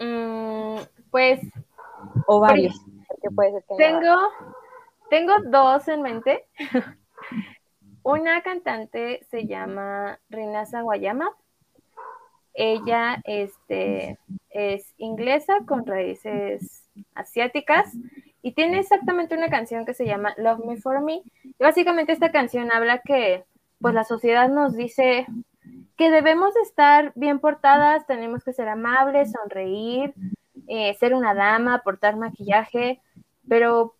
Mm, 0.00 0.78
pues. 1.12 1.40
O 2.26 2.40
varios. 2.40 2.74
tengo, 3.76 4.16
tengo 5.08 5.34
dos 5.46 5.86
en 5.86 6.02
mente. 6.02 6.48
Una 8.08 8.40
cantante 8.40 9.22
se 9.30 9.46
llama 9.46 10.18
Rina 10.30 10.64
Sawayama. 10.64 11.28
Ella 12.54 13.20
este, 13.24 14.18
es 14.48 14.94
inglesa 14.96 15.58
con 15.66 15.84
raíces 15.84 16.88
asiáticas 17.14 17.92
y 18.40 18.52
tiene 18.52 18.78
exactamente 18.78 19.36
una 19.36 19.50
canción 19.50 19.84
que 19.84 19.92
se 19.92 20.06
llama 20.06 20.32
Love 20.38 20.64
Me 20.64 20.78
For 20.78 21.02
Me. 21.02 21.20
Y 21.44 21.54
básicamente 21.58 22.12
esta 22.12 22.32
canción 22.32 22.72
habla 22.72 23.02
que 23.02 23.44
pues 23.78 23.92
la 23.92 24.04
sociedad 24.04 24.48
nos 24.48 24.74
dice 24.74 25.26
que 25.98 26.10
debemos 26.10 26.56
estar 26.62 27.12
bien 27.14 27.40
portadas, 27.40 28.06
tenemos 28.06 28.42
que 28.42 28.54
ser 28.54 28.70
amables, 28.70 29.32
sonreír, 29.32 30.14
eh, 30.66 30.94
ser 30.94 31.12
una 31.12 31.34
dama, 31.34 31.82
portar 31.82 32.16
maquillaje, 32.16 33.02
pero 33.46 33.96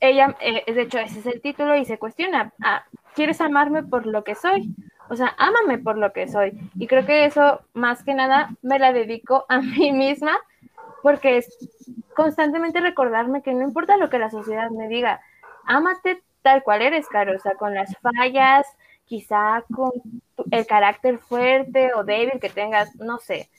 ella, 0.00 0.36
eh, 0.40 0.72
de 0.72 0.82
hecho, 0.82 0.98
ese 0.98 1.20
es 1.20 1.26
el 1.26 1.40
título 1.40 1.76
y 1.76 1.84
se 1.84 1.98
cuestiona, 1.98 2.52
ah, 2.62 2.84
¿quieres 3.14 3.40
amarme 3.40 3.82
por 3.82 4.06
lo 4.06 4.24
que 4.24 4.34
soy? 4.34 4.74
O 5.08 5.16
sea, 5.16 5.34
ámame 5.38 5.78
por 5.78 5.98
lo 5.98 6.12
que 6.12 6.28
soy. 6.28 6.58
Y 6.78 6.86
creo 6.86 7.04
que 7.04 7.24
eso, 7.24 7.60
más 7.74 8.02
que 8.02 8.14
nada, 8.14 8.50
me 8.62 8.78
la 8.78 8.92
dedico 8.92 9.44
a 9.48 9.60
mí 9.60 9.92
misma, 9.92 10.36
porque 11.02 11.38
es 11.38 11.48
constantemente 12.14 12.80
recordarme 12.80 13.42
que 13.42 13.52
no 13.52 13.62
importa 13.62 13.96
lo 13.96 14.10
que 14.10 14.18
la 14.18 14.30
sociedad 14.30 14.70
me 14.70 14.88
diga, 14.88 15.20
ámate 15.64 16.22
tal 16.42 16.62
cual 16.62 16.82
eres, 16.82 17.06
Caro, 17.08 17.36
o 17.36 17.38
sea, 17.38 17.54
con 17.54 17.74
las 17.74 17.94
fallas, 17.98 18.66
quizá 19.04 19.64
con 19.74 19.90
el 20.50 20.66
carácter 20.66 21.18
fuerte 21.18 21.92
o 21.94 22.04
débil 22.04 22.40
que 22.40 22.48
tengas, 22.48 22.94
no 22.96 23.18
sé. 23.18 23.50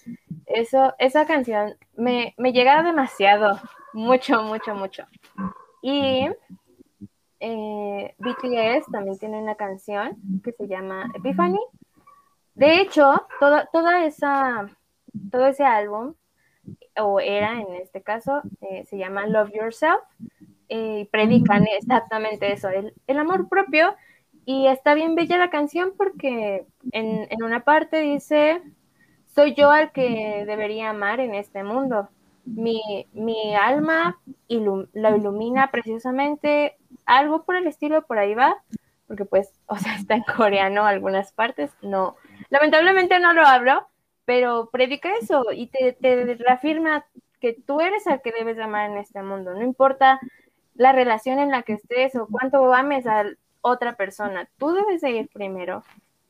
Eso, 0.45 0.95
esa 0.97 1.25
canción 1.25 1.75
me, 1.95 2.33
me 2.37 2.53
llega 2.53 2.81
demasiado, 2.83 3.59
mucho, 3.93 4.41
mucho, 4.43 4.73
mucho. 4.73 5.05
Y 5.81 6.27
eh, 7.39 8.15
BTS 8.19 8.91
también 8.91 9.17
tiene 9.17 9.41
una 9.41 9.55
canción 9.55 10.17
que 10.43 10.51
se 10.51 10.67
llama 10.67 11.11
Epiphany. 11.15 11.59
De 12.53 12.81
hecho, 12.81 13.27
toda, 13.39 13.67
toda 13.71 14.05
esa, 14.05 14.67
todo 15.31 15.47
ese 15.47 15.63
álbum 15.63 16.13
o 16.97 17.19
era 17.19 17.59
en 17.59 17.73
este 17.75 18.01
caso, 18.01 18.41
eh, 18.61 18.85
se 18.85 18.97
llama 18.97 19.25
Love 19.25 19.51
Yourself, 19.53 20.01
y 20.67 21.05
predican 21.05 21.65
exactamente 21.77 22.53
eso, 22.53 22.69
el, 22.69 22.93
el, 23.07 23.17
amor 23.17 23.49
propio. 23.49 23.95
Y 24.45 24.67
está 24.67 24.93
bien 24.93 25.15
bella 25.15 25.37
la 25.37 25.49
canción 25.49 25.93
porque 25.97 26.65
en, 26.91 27.27
en 27.29 27.43
una 27.43 27.63
parte 27.63 27.99
dice, 27.99 28.61
soy 29.35 29.53
yo 29.53 29.69
al 29.69 29.91
que 29.91 30.45
debería 30.45 30.89
amar 30.89 31.19
en 31.19 31.35
este 31.35 31.63
mundo. 31.63 32.09
Mi, 32.45 33.07
mi 33.13 33.55
alma 33.55 34.19
lo 34.47 35.15
ilumina 35.15 35.71
precisamente, 35.71 36.77
algo 37.05 37.43
por 37.43 37.55
el 37.55 37.67
estilo, 37.67 38.01
por 38.03 38.17
ahí 38.17 38.33
va, 38.33 38.61
porque 39.07 39.25
pues, 39.25 39.51
o 39.67 39.77
sea, 39.77 39.95
está 39.95 40.15
en 40.15 40.23
coreano 40.23 40.85
algunas 40.85 41.31
partes, 41.33 41.71
no, 41.81 42.15
lamentablemente 42.49 43.19
no 43.19 43.33
lo 43.33 43.45
hablo, 43.45 43.87
pero 44.25 44.69
predica 44.71 45.09
eso 45.15 45.45
y 45.51 45.67
te, 45.67 45.93
te 45.93 46.35
reafirma 46.35 47.05
que 47.39 47.53
tú 47.53 47.81
eres 47.81 48.05
el 48.07 48.21
que 48.21 48.31
debes 48.31 48.59
amar 48.59 48.89
en 48.89 48.97
este 48.97 49.21
mundo, 49.23 49.53
no 49.53 49.63
importa 49.63 50.19
la 50.75 50.91
relación 50.93 51.39
en 51.39 51.51
la 51.51 51.63
que 51.63 51.73
estés 51.73 52.15
o 52.15 52.27
cuánto 52.27 52.73
ames 52.73 53.05
a 53.07 53.25
otra 53.61 53.95
persona, 53.95 54.49
tú 54.57 54.71
debes 54.73 55.01
de 55.01 55.11
ir 55.11 55.29
primero. 55.29 55.83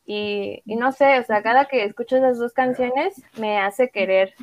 Y, 0.06 0.62
y, 0.66 0.76
no 0.76 0.92
sé, 0.92 1.20
o 1.20 1.24
sea, 1.24 1.42
cada 1.42 1.66
que 1.66 1.86
escucho 1.86 2.18
esas 2.18 2.38
dos 2.38 2.54
canciones 2.54 3.24
me 3.38 3.60
hace 3.60 3.92
querer, 3.92 4.34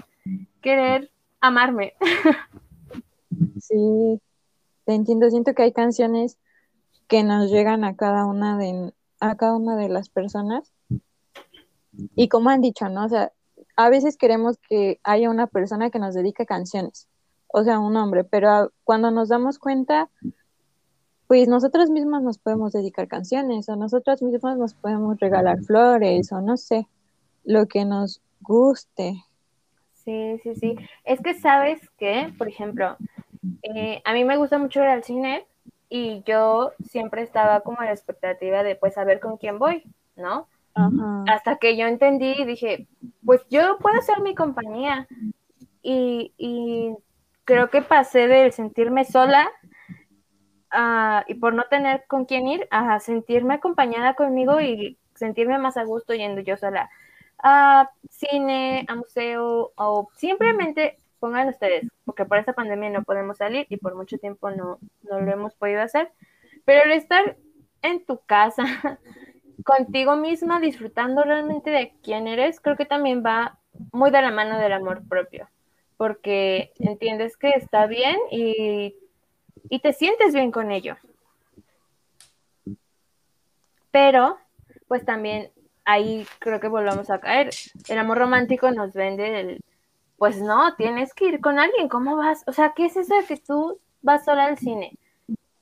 querer 0.62 1.10
amarme. 1.40 1.94
Sí, 3.60 4.20
te 4.84 4.94
entiendo, 4.94 5.30
siento 5.30 5.54
que 5.54 5.62
hay 5.62 5.72
canciones 5.72 6.38
que 7.08 7.22
nos 7.22 7.50
llegan 7.50 7.84
a 7.84 7.96
cada 7.96 8.26
una 8.26 8.56
de, 8.56 8.92
a 9.20 9.36
cada 9.36 9.56
una 9.56 9.76
de 9.76 9.88
las 9.88 10.08
personas. 10.08 10.72
Y 12.14 12.28
como 12.28 12.50
han 12.50 12.60
dicho, 12.60 12.88
¿no? 12.88 13.04
O 13.04 13.08
sea, 13.08 13.32
a 13.76 13.90
veces 13.90 14.16
queremos 14.16 14.58
que 14.68 15.00
haya 15.04 15.30
una 15.30 15.46
persona 15.46 15.90
que 15.90 15.98
nos 15.98 16.14
dedique 16.14 16.46
canciones, 16.46 17.08
o 17.46 17.62
sea, 17.64 17.78
un 17.78 17.96
hombre, 17.96 18.24
pero 18.24 18.72
cuando 18.84 19.10
nos 19.10 19.28
damos 19.28 19.58
cuenta, 19.58 20.10
pues 21.28 21.46
nosotros 21.46 21.90
mismos 21.90 22.22
nos 22.22 22.38
podemos 22.38 22.72
dedicar 22.72 23.06
canciones, 23.06 23.68
o 23.68 23.76
nosotros 23.76 24.22
mismos 24.22 24.56
nos 24.56 24.74
podemos 24.74 25.18
regalar 25.20 25.62
flores, 25.62 26.32
o 26.32 26.40
no 26.40 26.56
sé, 26.56 26.88
lo 27.44 27.66
que 27.66 27.84
nos 27.84 28.20
guste. 28.40 29.24
Sí, 30.08 30.40
sí, 30.42 30.54
sí. 30.54 30.76
Es 31.04 31.20
que 31.20 31.34
sabes 31.34 31.86
que, 31.98 32.32
por 32.38 32.48
ejemplo, 32.48 32.96
eh, 33.62 34.00
a 34.06 34.14
mí 34.14 34.24
me 34.24 34.38
gusta 34.38 34.56
mucho 34.56 34.80
ir 34.80 34.86
al 34.86 35.04
cine 35.04 35.46
y 35.90 36.22
yo 36.24 36.72
siempre 36.82 37.20
estaba 37.20 37.60
como 37.60 37.80
a 37.80 37.84
la 37.84 37.92
expectativa 37.92 38.62
de 38.62 38.74
pues 38.74 38.94
saber 38.94 39.20
con 39.20 39.36
quién 39.36 39.58
voy, 39.58 39.84
¿no? 40.16 40.48
Hasta 41.28 41.56
que 41.56 41.76
yo 41.76 41.86
entendí 41.86 42.32
y 42.38 42.46
dije, 42.46 42.86
pues 43.22 43.42
yo 43.50 43.76
puedo 43.80 44.00
ser 44.00 44.22
mi 44.22 44.34
compañía. 44.34 45.06
Y, 45.82 46.32
y 46.38 46.96
creo 47.44 47.68
que 47.68 47.82
pasé 47.82 48.28
de 48.28 48.50
sentirme 48.50 49.04
sola 49.04 49.46
y 51.26 51.34
por 51.34 51.52
no 51.52 51.64
tener 51.64 52.04
con 52.06 52.24
quién 52.24 52.48
ir 52.48 52.66
a 52.70 52.98
sentirme 52.98 53.54
acompañada 53.54 54.14
conmigo 54.14 54.58
y 54.58 54.96
sentirme 55.14 55.58
más 55.58 55.76
a 55.76 55.84
gusto 55.84 56.14
yendo 56.14 56.40
yo 56.40 56.56
sola 56.56 56.88
a 57.42 57.90
cine, 58.10 58.84
a 58.88 58.94
museo 58.96 59.72
o 59.76 60.08
simplemente 60.16 60.96
pongan 61.18 61.48
ustedes, 61.48 61.88
porque 62.04 62.24
por 62.24 62.38
esta 62.38 62.52
pandemia 62.52 62.90
no 62.90 63.02
podemos 63.02 63.38
salir 63.38 63.66
y 63.68 63.76
por 63.76 63.94
mucho 63.94 64.18
tiempo 64.18 64.50
no, 64.50 64.78
no 65.02 65.20
lo 65.20 65.32
hemos 65.32 65.54
podido 65.54 65.82
hacer, 65.82 66.12
pero 66.64 66.84
el 66.84 66.92
estar 66.92 67.36
en 67.82 68.04
tu 68.04 68.20
casa 68.20 68.64
contigo 69.64 70.16
misma, 70.16 70.60
disfrutando 70.60 71.22
realmente 71.22 71.70
de 71.70 71.92
quién 72.02 72.26
eres, 72.26 72.60
creo 72.60 72.76
que 72.76 72.86
también 72.86 73.22
va 73.24 73.58
muy 73.92 74.10
de 74.10 74.22
la 74.22 74.30
mano 74.30 74.58
del 74.58 74.72
amor 74.72 75.02
propio, 75.08 75.48
porque 75.96 76.72
entiendes 76.78 77.36
que 77.36 77.50
está 77.50 77.86
bien 77.86 78.16
y, 78.30 78.96
y 79.68 79.80
te 79.80 79.92
sientes 79.92 80.34
bien 80.34 80.50
con 80.50 80.70
ello. 80.70 80.96
Pero, 83.90 84.38
pues 84.86 85.04
también 85.04 85.50
ahí 85.88 86.26
creo 86.38 86.60
que 86.60 86.68
volvamos 86.68 87.08
a 87.10 87.18
caer. 87.18 87.50
El 87.88 87.98
amor 87.98 88.18
romántico 88.18 88.70
nos 88.70 88.92
vende 88.92 89.40
el, 89.40 89.64
pues 90.18 90.40
no, 90.40 90.76
tienes 90.76 91.14
que 91.14 91.28
ir 91.28 91.40
con 91.40 91.58
alguien, 91.58 91.88
¿cómo 91.88 92.16
vas? 92.16 92.44
O 92.46 92.52
sea, 92.52 92.74
¿qué 92.76 92.86
es 92.86 92.96
eso 92.96 93.16
de 93.16 93.24
que 93.24 93.38
tú 93.38 93.80
vas 94.02 94.24
sola 94.24 94.44
al 94.44 94.58
cine? 94.58 94.98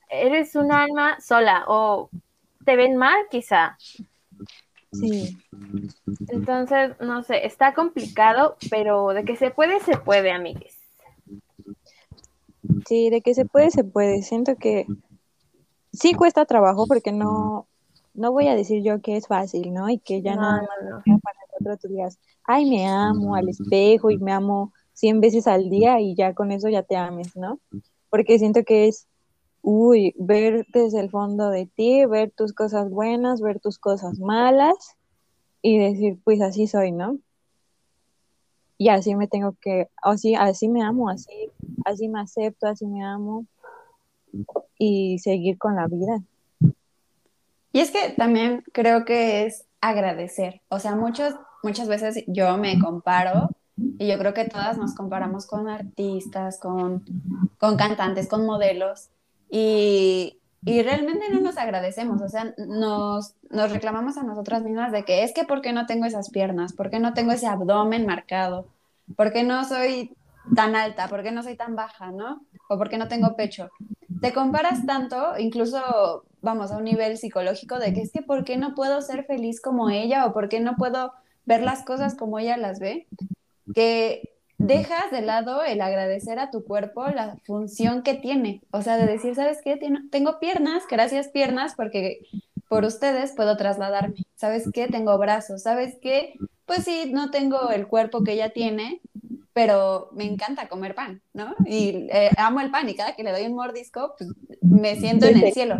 Eres 0.09 0.55
un 0.55 0.71
alma 0.71 1.19
sola 1.21 1.63
o 1.67 2.09
te 2.65 2.75
ven 2.75 2.97
mal 2.97 3.17
quizá. 3.31 3.77
Sí. 4.91 5.37
Entonces, 6.27 6.95
no 6.99 7.23
sé, 7.23 7.45
está 7.45 7.73
complicado, 7.73 8.57
pero 8.69 9.09
de 9.09 9.23
que 9.23 9.37
se 9.37 9.51
puede, 9.51 9.79
se 9.79 9.97
puede, 9.97 10.31
amigues. 10.31 10.77
Sí, 12.85 13.09
de 13.09 13.21
que 13.21 13.33
se 13.33 13.45
puede, 13.45 13.71
se 13.71 13.85
puede. 13.85 14.21
Siento 14.23 14.55
que 14.55 14.87
sí 15.93 16.13
cuesta 16.13 16.45
trabajo 16.45 16.85
porque 16.87 17.11
no, 17.11 17.66
no 18.17 18.31
voy 18.31 18.47
a 18.47 18.55
decir 18.55 18.83
yo 18.83 18.99
que 18.99 19.15
es 19.15 19.27
fácil, 19.27 19.71
¿no? 19.73 19.89
Y 19.89 19.99
que 19.99 20.21
ya 20.23 20.35
no, 20.35 20.57
no, 20.57 20.63
no, 21.05 21.19
para 21.61 21.77
tú 21.77 21.87
digas, 21.87 22.17
ay, 22.43 22.67
me 22.67 22.87
amo 22.87 23.35
al 23.35 23.47
espejo 23.47 24.09
y 24.09 24.17
me 24.17 24.31
amo 24.31 24.73
100 24.93 25.21
veces 25.21 25.47
al 25.47 25.69
día 25.69 26.01
y 26.01 26.15
ya 26.15 26.33
con 26.33 26.51
eso 26.51 26.67
ya 26.67 26.81
te 26.81 26.95
ames, 26.95 27.35
¿no? 27.35 27.59
Porque 28.09 28.39
siento 28.39 28.63
que 28.63 28.87
es, 28.87 29.07
uy, 29.61 30.15
ver 30.17 30.65
desde 30.73 30.99
el 30.99 31.11
fondo 31.11 31.51
de 31.51 31.67
ti, 31.67 32.05
ver 32.05 32.31
tus 32.31 32.53
cosas 32.53 32.89
buenas, 32.89 33.39
ver 33.39 33.59
tus 33.59 33.77
cosas 33.77 34.17
malas 34.17 34.97
y 35.61 35.77
decir, 35.77 36.17
pues 36.23 36.41
así 36.41 36.65
soy, 36.65 36.91
¿no? 36.91 37.19
Y 38.79 38.89
así 38.89 39.15
me 39.15 39.27
tengo 39.27 39.55
que, 39.61 39.89
así, 40.01 40.33
así 40.33 40.67
me 40.69 40.81
amo, 40.81 41.09
así, 41.09 41.51
así 41.85 42.07
me 42.09 42.19
acepto, 42.19 42.65
así 42.65 42.87
me 42.87 43.03
amo 43.03 43.45
y 44.79 45.19
seguir 45.19 45.59
con 45.59 45.75
la 45.75 45.87
vida. 45.87 46.23
Y 47.77 47.79
es 47.79 47.91
que 47.91 48.09
también 48.09 48.63
creo 48.73 49.05
que 49.05 49.45
es 49.45 49.67
agradecer. 49.81 50.63
O 50.67 50.79
sea, 50.79 50.95
muchos, 50.95 51.35
muchas 51.61 51.87
veces 51.87 52.23
yo 52.25 52.57
me 52.57 52.79
comparo 52.79 53.51
y 53.99 54.07
yo 54.07 54.17
creo 54.17 54.33
que 54.33 54.45
todas 54.45 54.79
nos 54.79 54.95
comparamos 54.95 55.45
con 55.45 55.69
artistas, 55.69 56.59
con, 56.59 57.05
con 57.59 57.77
cantantes, 57.77 58.27
con 58.27 58.47
modelos 58.47 59.09
y, 59.51 60.39
y, 60.65 60.81
realmente 60.81 61.29
no 61.31 61.39
nos 61.39 61.59
agradecemos. 61.59 62.19
O 62.23 62.29
sea, 62.29 62.51
nos, 62.57 63.35
nos 63.51 63.71
reclamamos 63.71 64.17
a 64.17 64.23
nosotras 64.23 64.63
mismas 64.63 64.91
de 64.91 65.05
que 65.05 65.23
es 65.23 65.31
que 65.31 65.43
¿por 65.43 65.61
qué 65.61 65.71
no 65.71 65.85
tengo 65.85 66.07
esas 66.07 66.31
piernas? 66.31 66.73
¿Por 66.73 66.89
qué 66.89 66.99
no 66.99 67.13
tengo 67.13 67.31
ese 67.31 67.45
abdomen 67.45 68.07
marcado? 68.07 68.69
¿Por 69.15 69.31
qué 69.31 69.43
no 69.43 69.63
soy 69.65 70.17
tan 70.55 70.75
alta? 70.75 71.07
¿Por 71.09 71.21
qué 71.21 71.31
no 71.31 71.43
soy 71.43 71.55
tan 71.55 71.75
baja? 71.75 72.11
¿No? 72.11 72.41
¿O 72.69 72.77
por 72.79 72.89
qué 72.89 72.97
no 72.97 73.07
tengo 73.07 73.35
pecho? 73.35 73.69
Te 74.21 74.33
comparas 74.33 74.85
tanto, 74.85 75.37
incluso 75.37 76.23
vamos, 76.41 76.71
a 76.71 76.77
un 76.77 76.83
nivel 76.83 77.17
psicológico 77.17 77.79
de 77.79 77.93
que 77.93 78.01
es 78.01 78.11
que 78.11 78.21
¿por 78.21 78.43
qué 78.43 78.57
no 78.57 78.75
puedo 78.75 79.01
ser 79.01 79.25
feliz 79.25 79.61
como 79.61 79.89
ella 79.89 80.25
o 80.25 80.33
por 80.33 80.49
qué 80.49 80.59
no 80.59 80.75
puedo 80.75 81.13
ver 81.45 81.61
las 81.61 81.83
cosas 81.83 82.15
como 82.15 82.39
ella 82.39 82.57
las 82.57 82.79
ve? 82.79 83.07
Que 83.73 84.33
dejas 84.57 85.11
de 85.11 85.21
lado 85.21 85.63
el 85.63 85.81
agradecer 85.81 86.39
a 86.39 86.49
tu 86.49 86.63
cuerpo 86.63 87.07
la 87.07 87.37
función 87.45 88.01
que 88.01 88.15
tiene. 88.15 88.61
O 88.71 88.81
sea, 88.81 88.97
de 88.97 89.05
decir, 89.05 89.35
¿sabes 89.35 89.59
qué? 89.63 89.79
Tengo 90.11 90.39
piernas, 90.39 90.83
gracias 90.89 91.27
piernas, 91.29 91.75
porque 91.75 92.19
por 92.69 92.85
ustedes 92.85 93.33
puedo 93.33 93.57
trasladarme. 93.57 94.25
¿Sabes 94.35 94.69
qué? 94.73 94.87
Tengo 94.87 95.17
brazos. 95.17 95.63
¿Sabes 95.63 95.97
qué? 96.01 96.33
Pues 96.65 96.83
sí, 96.83 97.11
no 97.13 97.31
tengo 97.31 97.69
el 97.71 97.87
cuerpo 97.87 98.23
que 98.23 98.33
ella 98.33 98.49
tiene, 98.51 99.01
pero 99.57 100.09
me 100.11 100.25
encanta 100.25 100.69
comer 100.69 100.93
pan, 100.93 101.19
¿no? 101.33 101.55
Y 101.65 102.07
eh, 102.11 102.29
amo 102.37 102.59
el 102.59 102.69
pan 102.69 102.87
y 102.89 102.95
cada 102.95 103.15
que 103.15 103.23
le 103.23 103.31
doy 103.31 103.47
un 103.47 103.55
mordisco, 103.55 104.13
pues 104.15 104.29
me 104.61 104.95
siento 104.97 105.25
en 105.25 105.43
el 105.43 105.51
cielo. 105.51 105.77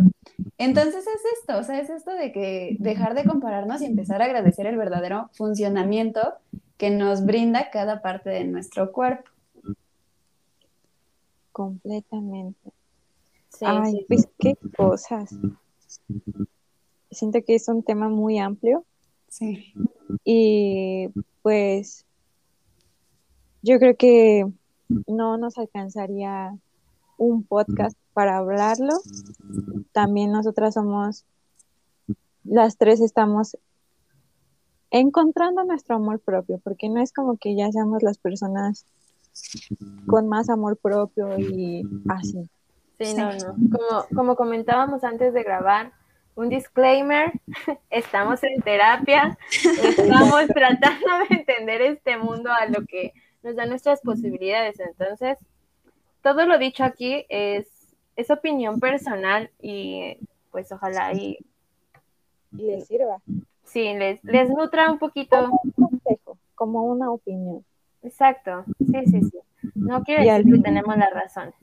Entonces 0.58 1.06
es 1.06 1.22
esto, 1.40 1.60
o 1.60 1.64
sea, 1.64 1.80
es 1.80 1.92
esto 1.92 2.10
de 2.10 2.32
que 2.32 2.76
dejar 2.80 3.14
de 3.14 3.24
compararnos 3.24 3.84
y 3.84 3.86
empezar 3.86 4.24
a 4.24 4.26
agradecer 4.26 4.66
el 4.66 4.78
verdadero 4.78 5.30
funcionamiento 5.34 6.22
que 6.78 6.90
nos 6.90 7.24
brinda 7.24 7.70
cada 7.70 8.02
parte 8.02 8.32
de 8.32 8.46
nuestro 8.46 8.92
cuerpo. 8.92 9.30
Completamente. 11.52 12.72
Ay, 13.62 14.06
pues 14.08 14.28
qué 14.40 14.56
cosas. 14.76 15.36
Siento 17.12 17.44
que 17.46 17.54
es 17.54 17.68
un 17.68 17.84
tema 17.84 18.10
muy 18.10 18.40
amplio. 18.40 18.86
Sí. 19.28 19.72
Y 20.24 21.10
pues 21.44 22.07
yo 23.68 23.80
creo 23.80 23.98
que 23.98 24.46
no 25.08 25.38
nos 25.38 25.58
alcanzaría 25.58 26.56
un 27.18 27.44
podcast 27.44 27.98
para 28.14 28.38
hablarlo. 28.38 28.94
También 29.92 30.32
nosotras 30.32 30.76
somos, 30.76 31.26
las 32.46 32.78
tres 32.78 33.02
estamos 33.02 33.58
encontrando 34.90 35.66
nuestro 35.66 35.98
amor 35.98 36.22
propio, 36.22 36.62
porque 36.64 36.88
no 36.88 37.02
es 37.02 37.12
como 37.12 37.36
que 37.38 37.56
ya 37.56 37.70
seamos 37.72 38.04
las 38.04 38.18
personas 38.18 38.86
con 40.08 40.30
más 40.30 40.50
amor 40.50 40.78
propio 40.78 41.38
y 41.38 41.86
así. 42.08 42.50
Sí, 43.00 43.14
no, 43.16 43.32
no. 43.34 43.78
Como, 43.78 44.06
como 44.16 44.36
comentábamos 44.38 45.04
antes 45.04 45.34
de 45.34 45.44
grabar, 45.44 45.92
un 46.36 46.48
disclaimer, 46.48 47.34
estamos 47.90 48.42
en 48.44 48.62
terapia, 48.62 49.38
estamos 49.52 50.48
tratando 50.48 51.08
de 51.30 51.36
entender 51.36 51.82
este 51.82 52.18
mundo 52.18 52.50
a 52.50 52.66
lo 52.68 52.86
que 52.86 53.12
nos 53.44 53.56
da 53.56 53.66
nuestras 53.66 54.02
posibilidades. 54.02 54.80
Entonces, 54.80 55.38
todo 56.22 56.46
lo 56.46 56.58
dicho 56.58 56.84
aquí 56.84 57.26
es, 57.30 57.68
es 58.16 58.30
opinión 58.32 58.80
personal 58.80 59.50
y 59.62 60.18
pues 60.52 60.72
ojalá 60.72 61.14
y, 61.14 61.38
les 62.52 62.88
sirva. 62.88 63.22
Sí, 63.64 63.94
les, 63.94 64.24
les 64.24 64.50
nutra 64.50 64.92
un 64.92 64.98
poquito. 64.98 65.38
Como 65.38 65.62
un 65.64 65.72
consejo, 65.72 66.38
como 66.56 66.84
una 66.84 67.12
opinión. 67.12 67.64
Exacto, 68.02 68.64
sí, 68.80 69.06
sí, 69.06 69.22
sí. 69.22 69.40
No 69.76 70.04
quiere 70.04 70.24
decir 70.24 70.54
que 70.54 70.62
tenemos 70.62 70.98
la 70.98 71.10
razón. 71.10 71.54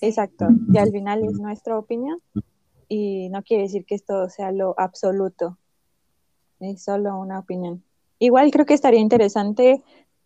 Exacto, 0.00 0.48
y 0.72 0.78
al 0.78 0.90
final 0.90 1.24
es 1.24 1.38
nuestra 1.38 1.78
opinión 1.78 2.20
y 2.88 3.28
no 3.30 3.42
quiere 3.42 3.64
decir 3.64 3.84
que 3.84 3.94
esto 3.94 4.28
sea 4.28 4.50
lo 4.52 4.74
absoluto, 4.78 5.58
es 6.60 6.82
solo 6.82 7.18
una 7.18 7.38
opinión. 7.38 7.82
Igual 8.18 8.50
creo 8.50 8.66
que 8.66 8.74
estaría 8.74 9.00
interesante 9.00 9.82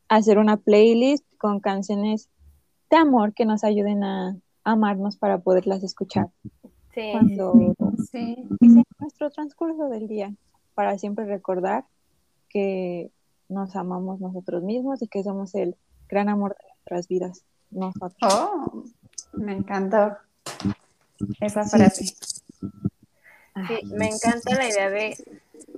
hacer 0.09 0.38
una 0.38 0.57
playlist 0.57 1.25
con 1.38 1.61
canciones 1.61 2.29
de 2.90 2.97
amor 2.97 3.35
que 3.35 3.45
nos 3.45 3.64
ayuden 3.64 4.05
a 4.05 4.37
amarnos 4.62 5.17
para 5.17 5.38
poderlas 5.38 5.83
escuchar. 5.83 6.29
Sí, 6.95 7.11
cuando 7.12 7.75
sí. 8.11 8.37
nuestro 9.01 9.31
transcurso 9.31 9.88
del 9.88 10.07
día, 10.07 10.33
para 10.75 10.97
siempre 10.99 11.25
recordar 11.25 11.85
que 12.49 13.11
nos 13.49 13.75
amamos 13.77 14.21
nosotros 14.21 14.62
mismos 14.62 15.03
y 15.03 15.09
que 15.09 15.23
somos 15.23 15.55
el 15.55 15.77
gran 16.09 16.29
amor 16.29 16.57
de 16.57 16.69
nuestras 16.69 17.09
vidas. 17.09 17.45
Nosotros. 17.71 18.33
Oh, 18.33 18.85
me 19.33 19.55
encantó 19.55 20.17
esa 21.40 21.64
frase. 21.64 22.07
Sí, 22.07 23.87
me 23.87 24.09
encanta 24.09 24.55
la 24.55 24.69
idea 24.69 24.90
de, 24.90 25.17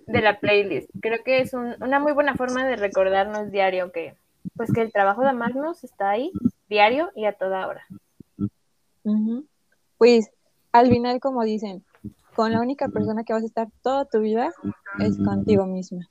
de 0.07 0.21
la 0.23 0.38
playlist. 0.38 0.90
Creo 1.01 1.23
que 1.25 1.40
es 1.40 1.53
una 1.53 1.99
muy 2.01 2.12
buena 2.12 2.35
forma 2.37 2.64
de 2.64 2.77
recordarnos 2.77 3.51
diario 3.51 3.92
que, 3.92 4.16
pues 4.57 4.73
que 4.73 4.83
el 4.83 4.92
trabajo 4.92 5.23
de 5.23 5.29
amarnos 5.29 5.85
está 5.85 6.11
ahí, 6.11 6.33
diario 6.69 7.11
y 7.14 7.27
a 7.27 7.33
toda 7.33 7.66
hora. 7.66 7.85
Pues 9.99 10.31
al 10.73 10.88
final, 10.88 11.21
como 11.21 11.42
dicen, 11.45 11.85
con 12.35 12.53
la 12.53 12.61
única 12.61 12.88
persona 12.88 13.25
que 13.25 13.33
vas 13.33 13.42
a 13.42 13.47
estar 13.47 13.69
toda 13.83 14.05
tu 14.05 14.21
vida 14.21 14.53
es 14.99 15.16
contigo 15.19 15.66
misma. 15.66 16.09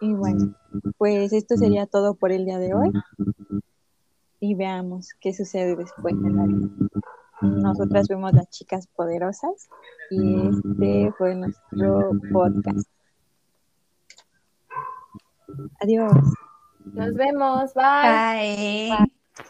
Y 0.00 0.12
bueno, 0.12 0.54
pues 0.98 1.32
esto 1.32 1.56
sería 1.56 1.86
todo 1.86 2.14
por 2.14 2.32
el 2.32 2.44
día 2.44 2.58
de 2.58 2.74
hoy. 2.74 2.92
Y 4.40 4.54
veamos 4.54 5.14
qué 5.20 5.32
sucede 5.32 5.76
después 5.76 6.20
de 6.20 6.30
la 6.30 6.44
vida. 6.44 6.68
Nosotras 7.40 8.08
vemos 8.08 8.32
las 8.32 8.48
chicas 8.48 8.86
poderosas 8.86 9.68
y 10.10 10.48
este 10.48 11.12
fue 11.18 11.34
nuestro 11.34 12.10
podcast. 12.32 12.88
Adiós. 15.80 16.12
Nos 16.84 17.14
vemos. 17.14 17.74
Bye. 17.74 18.90
Bye. 18.90 19.44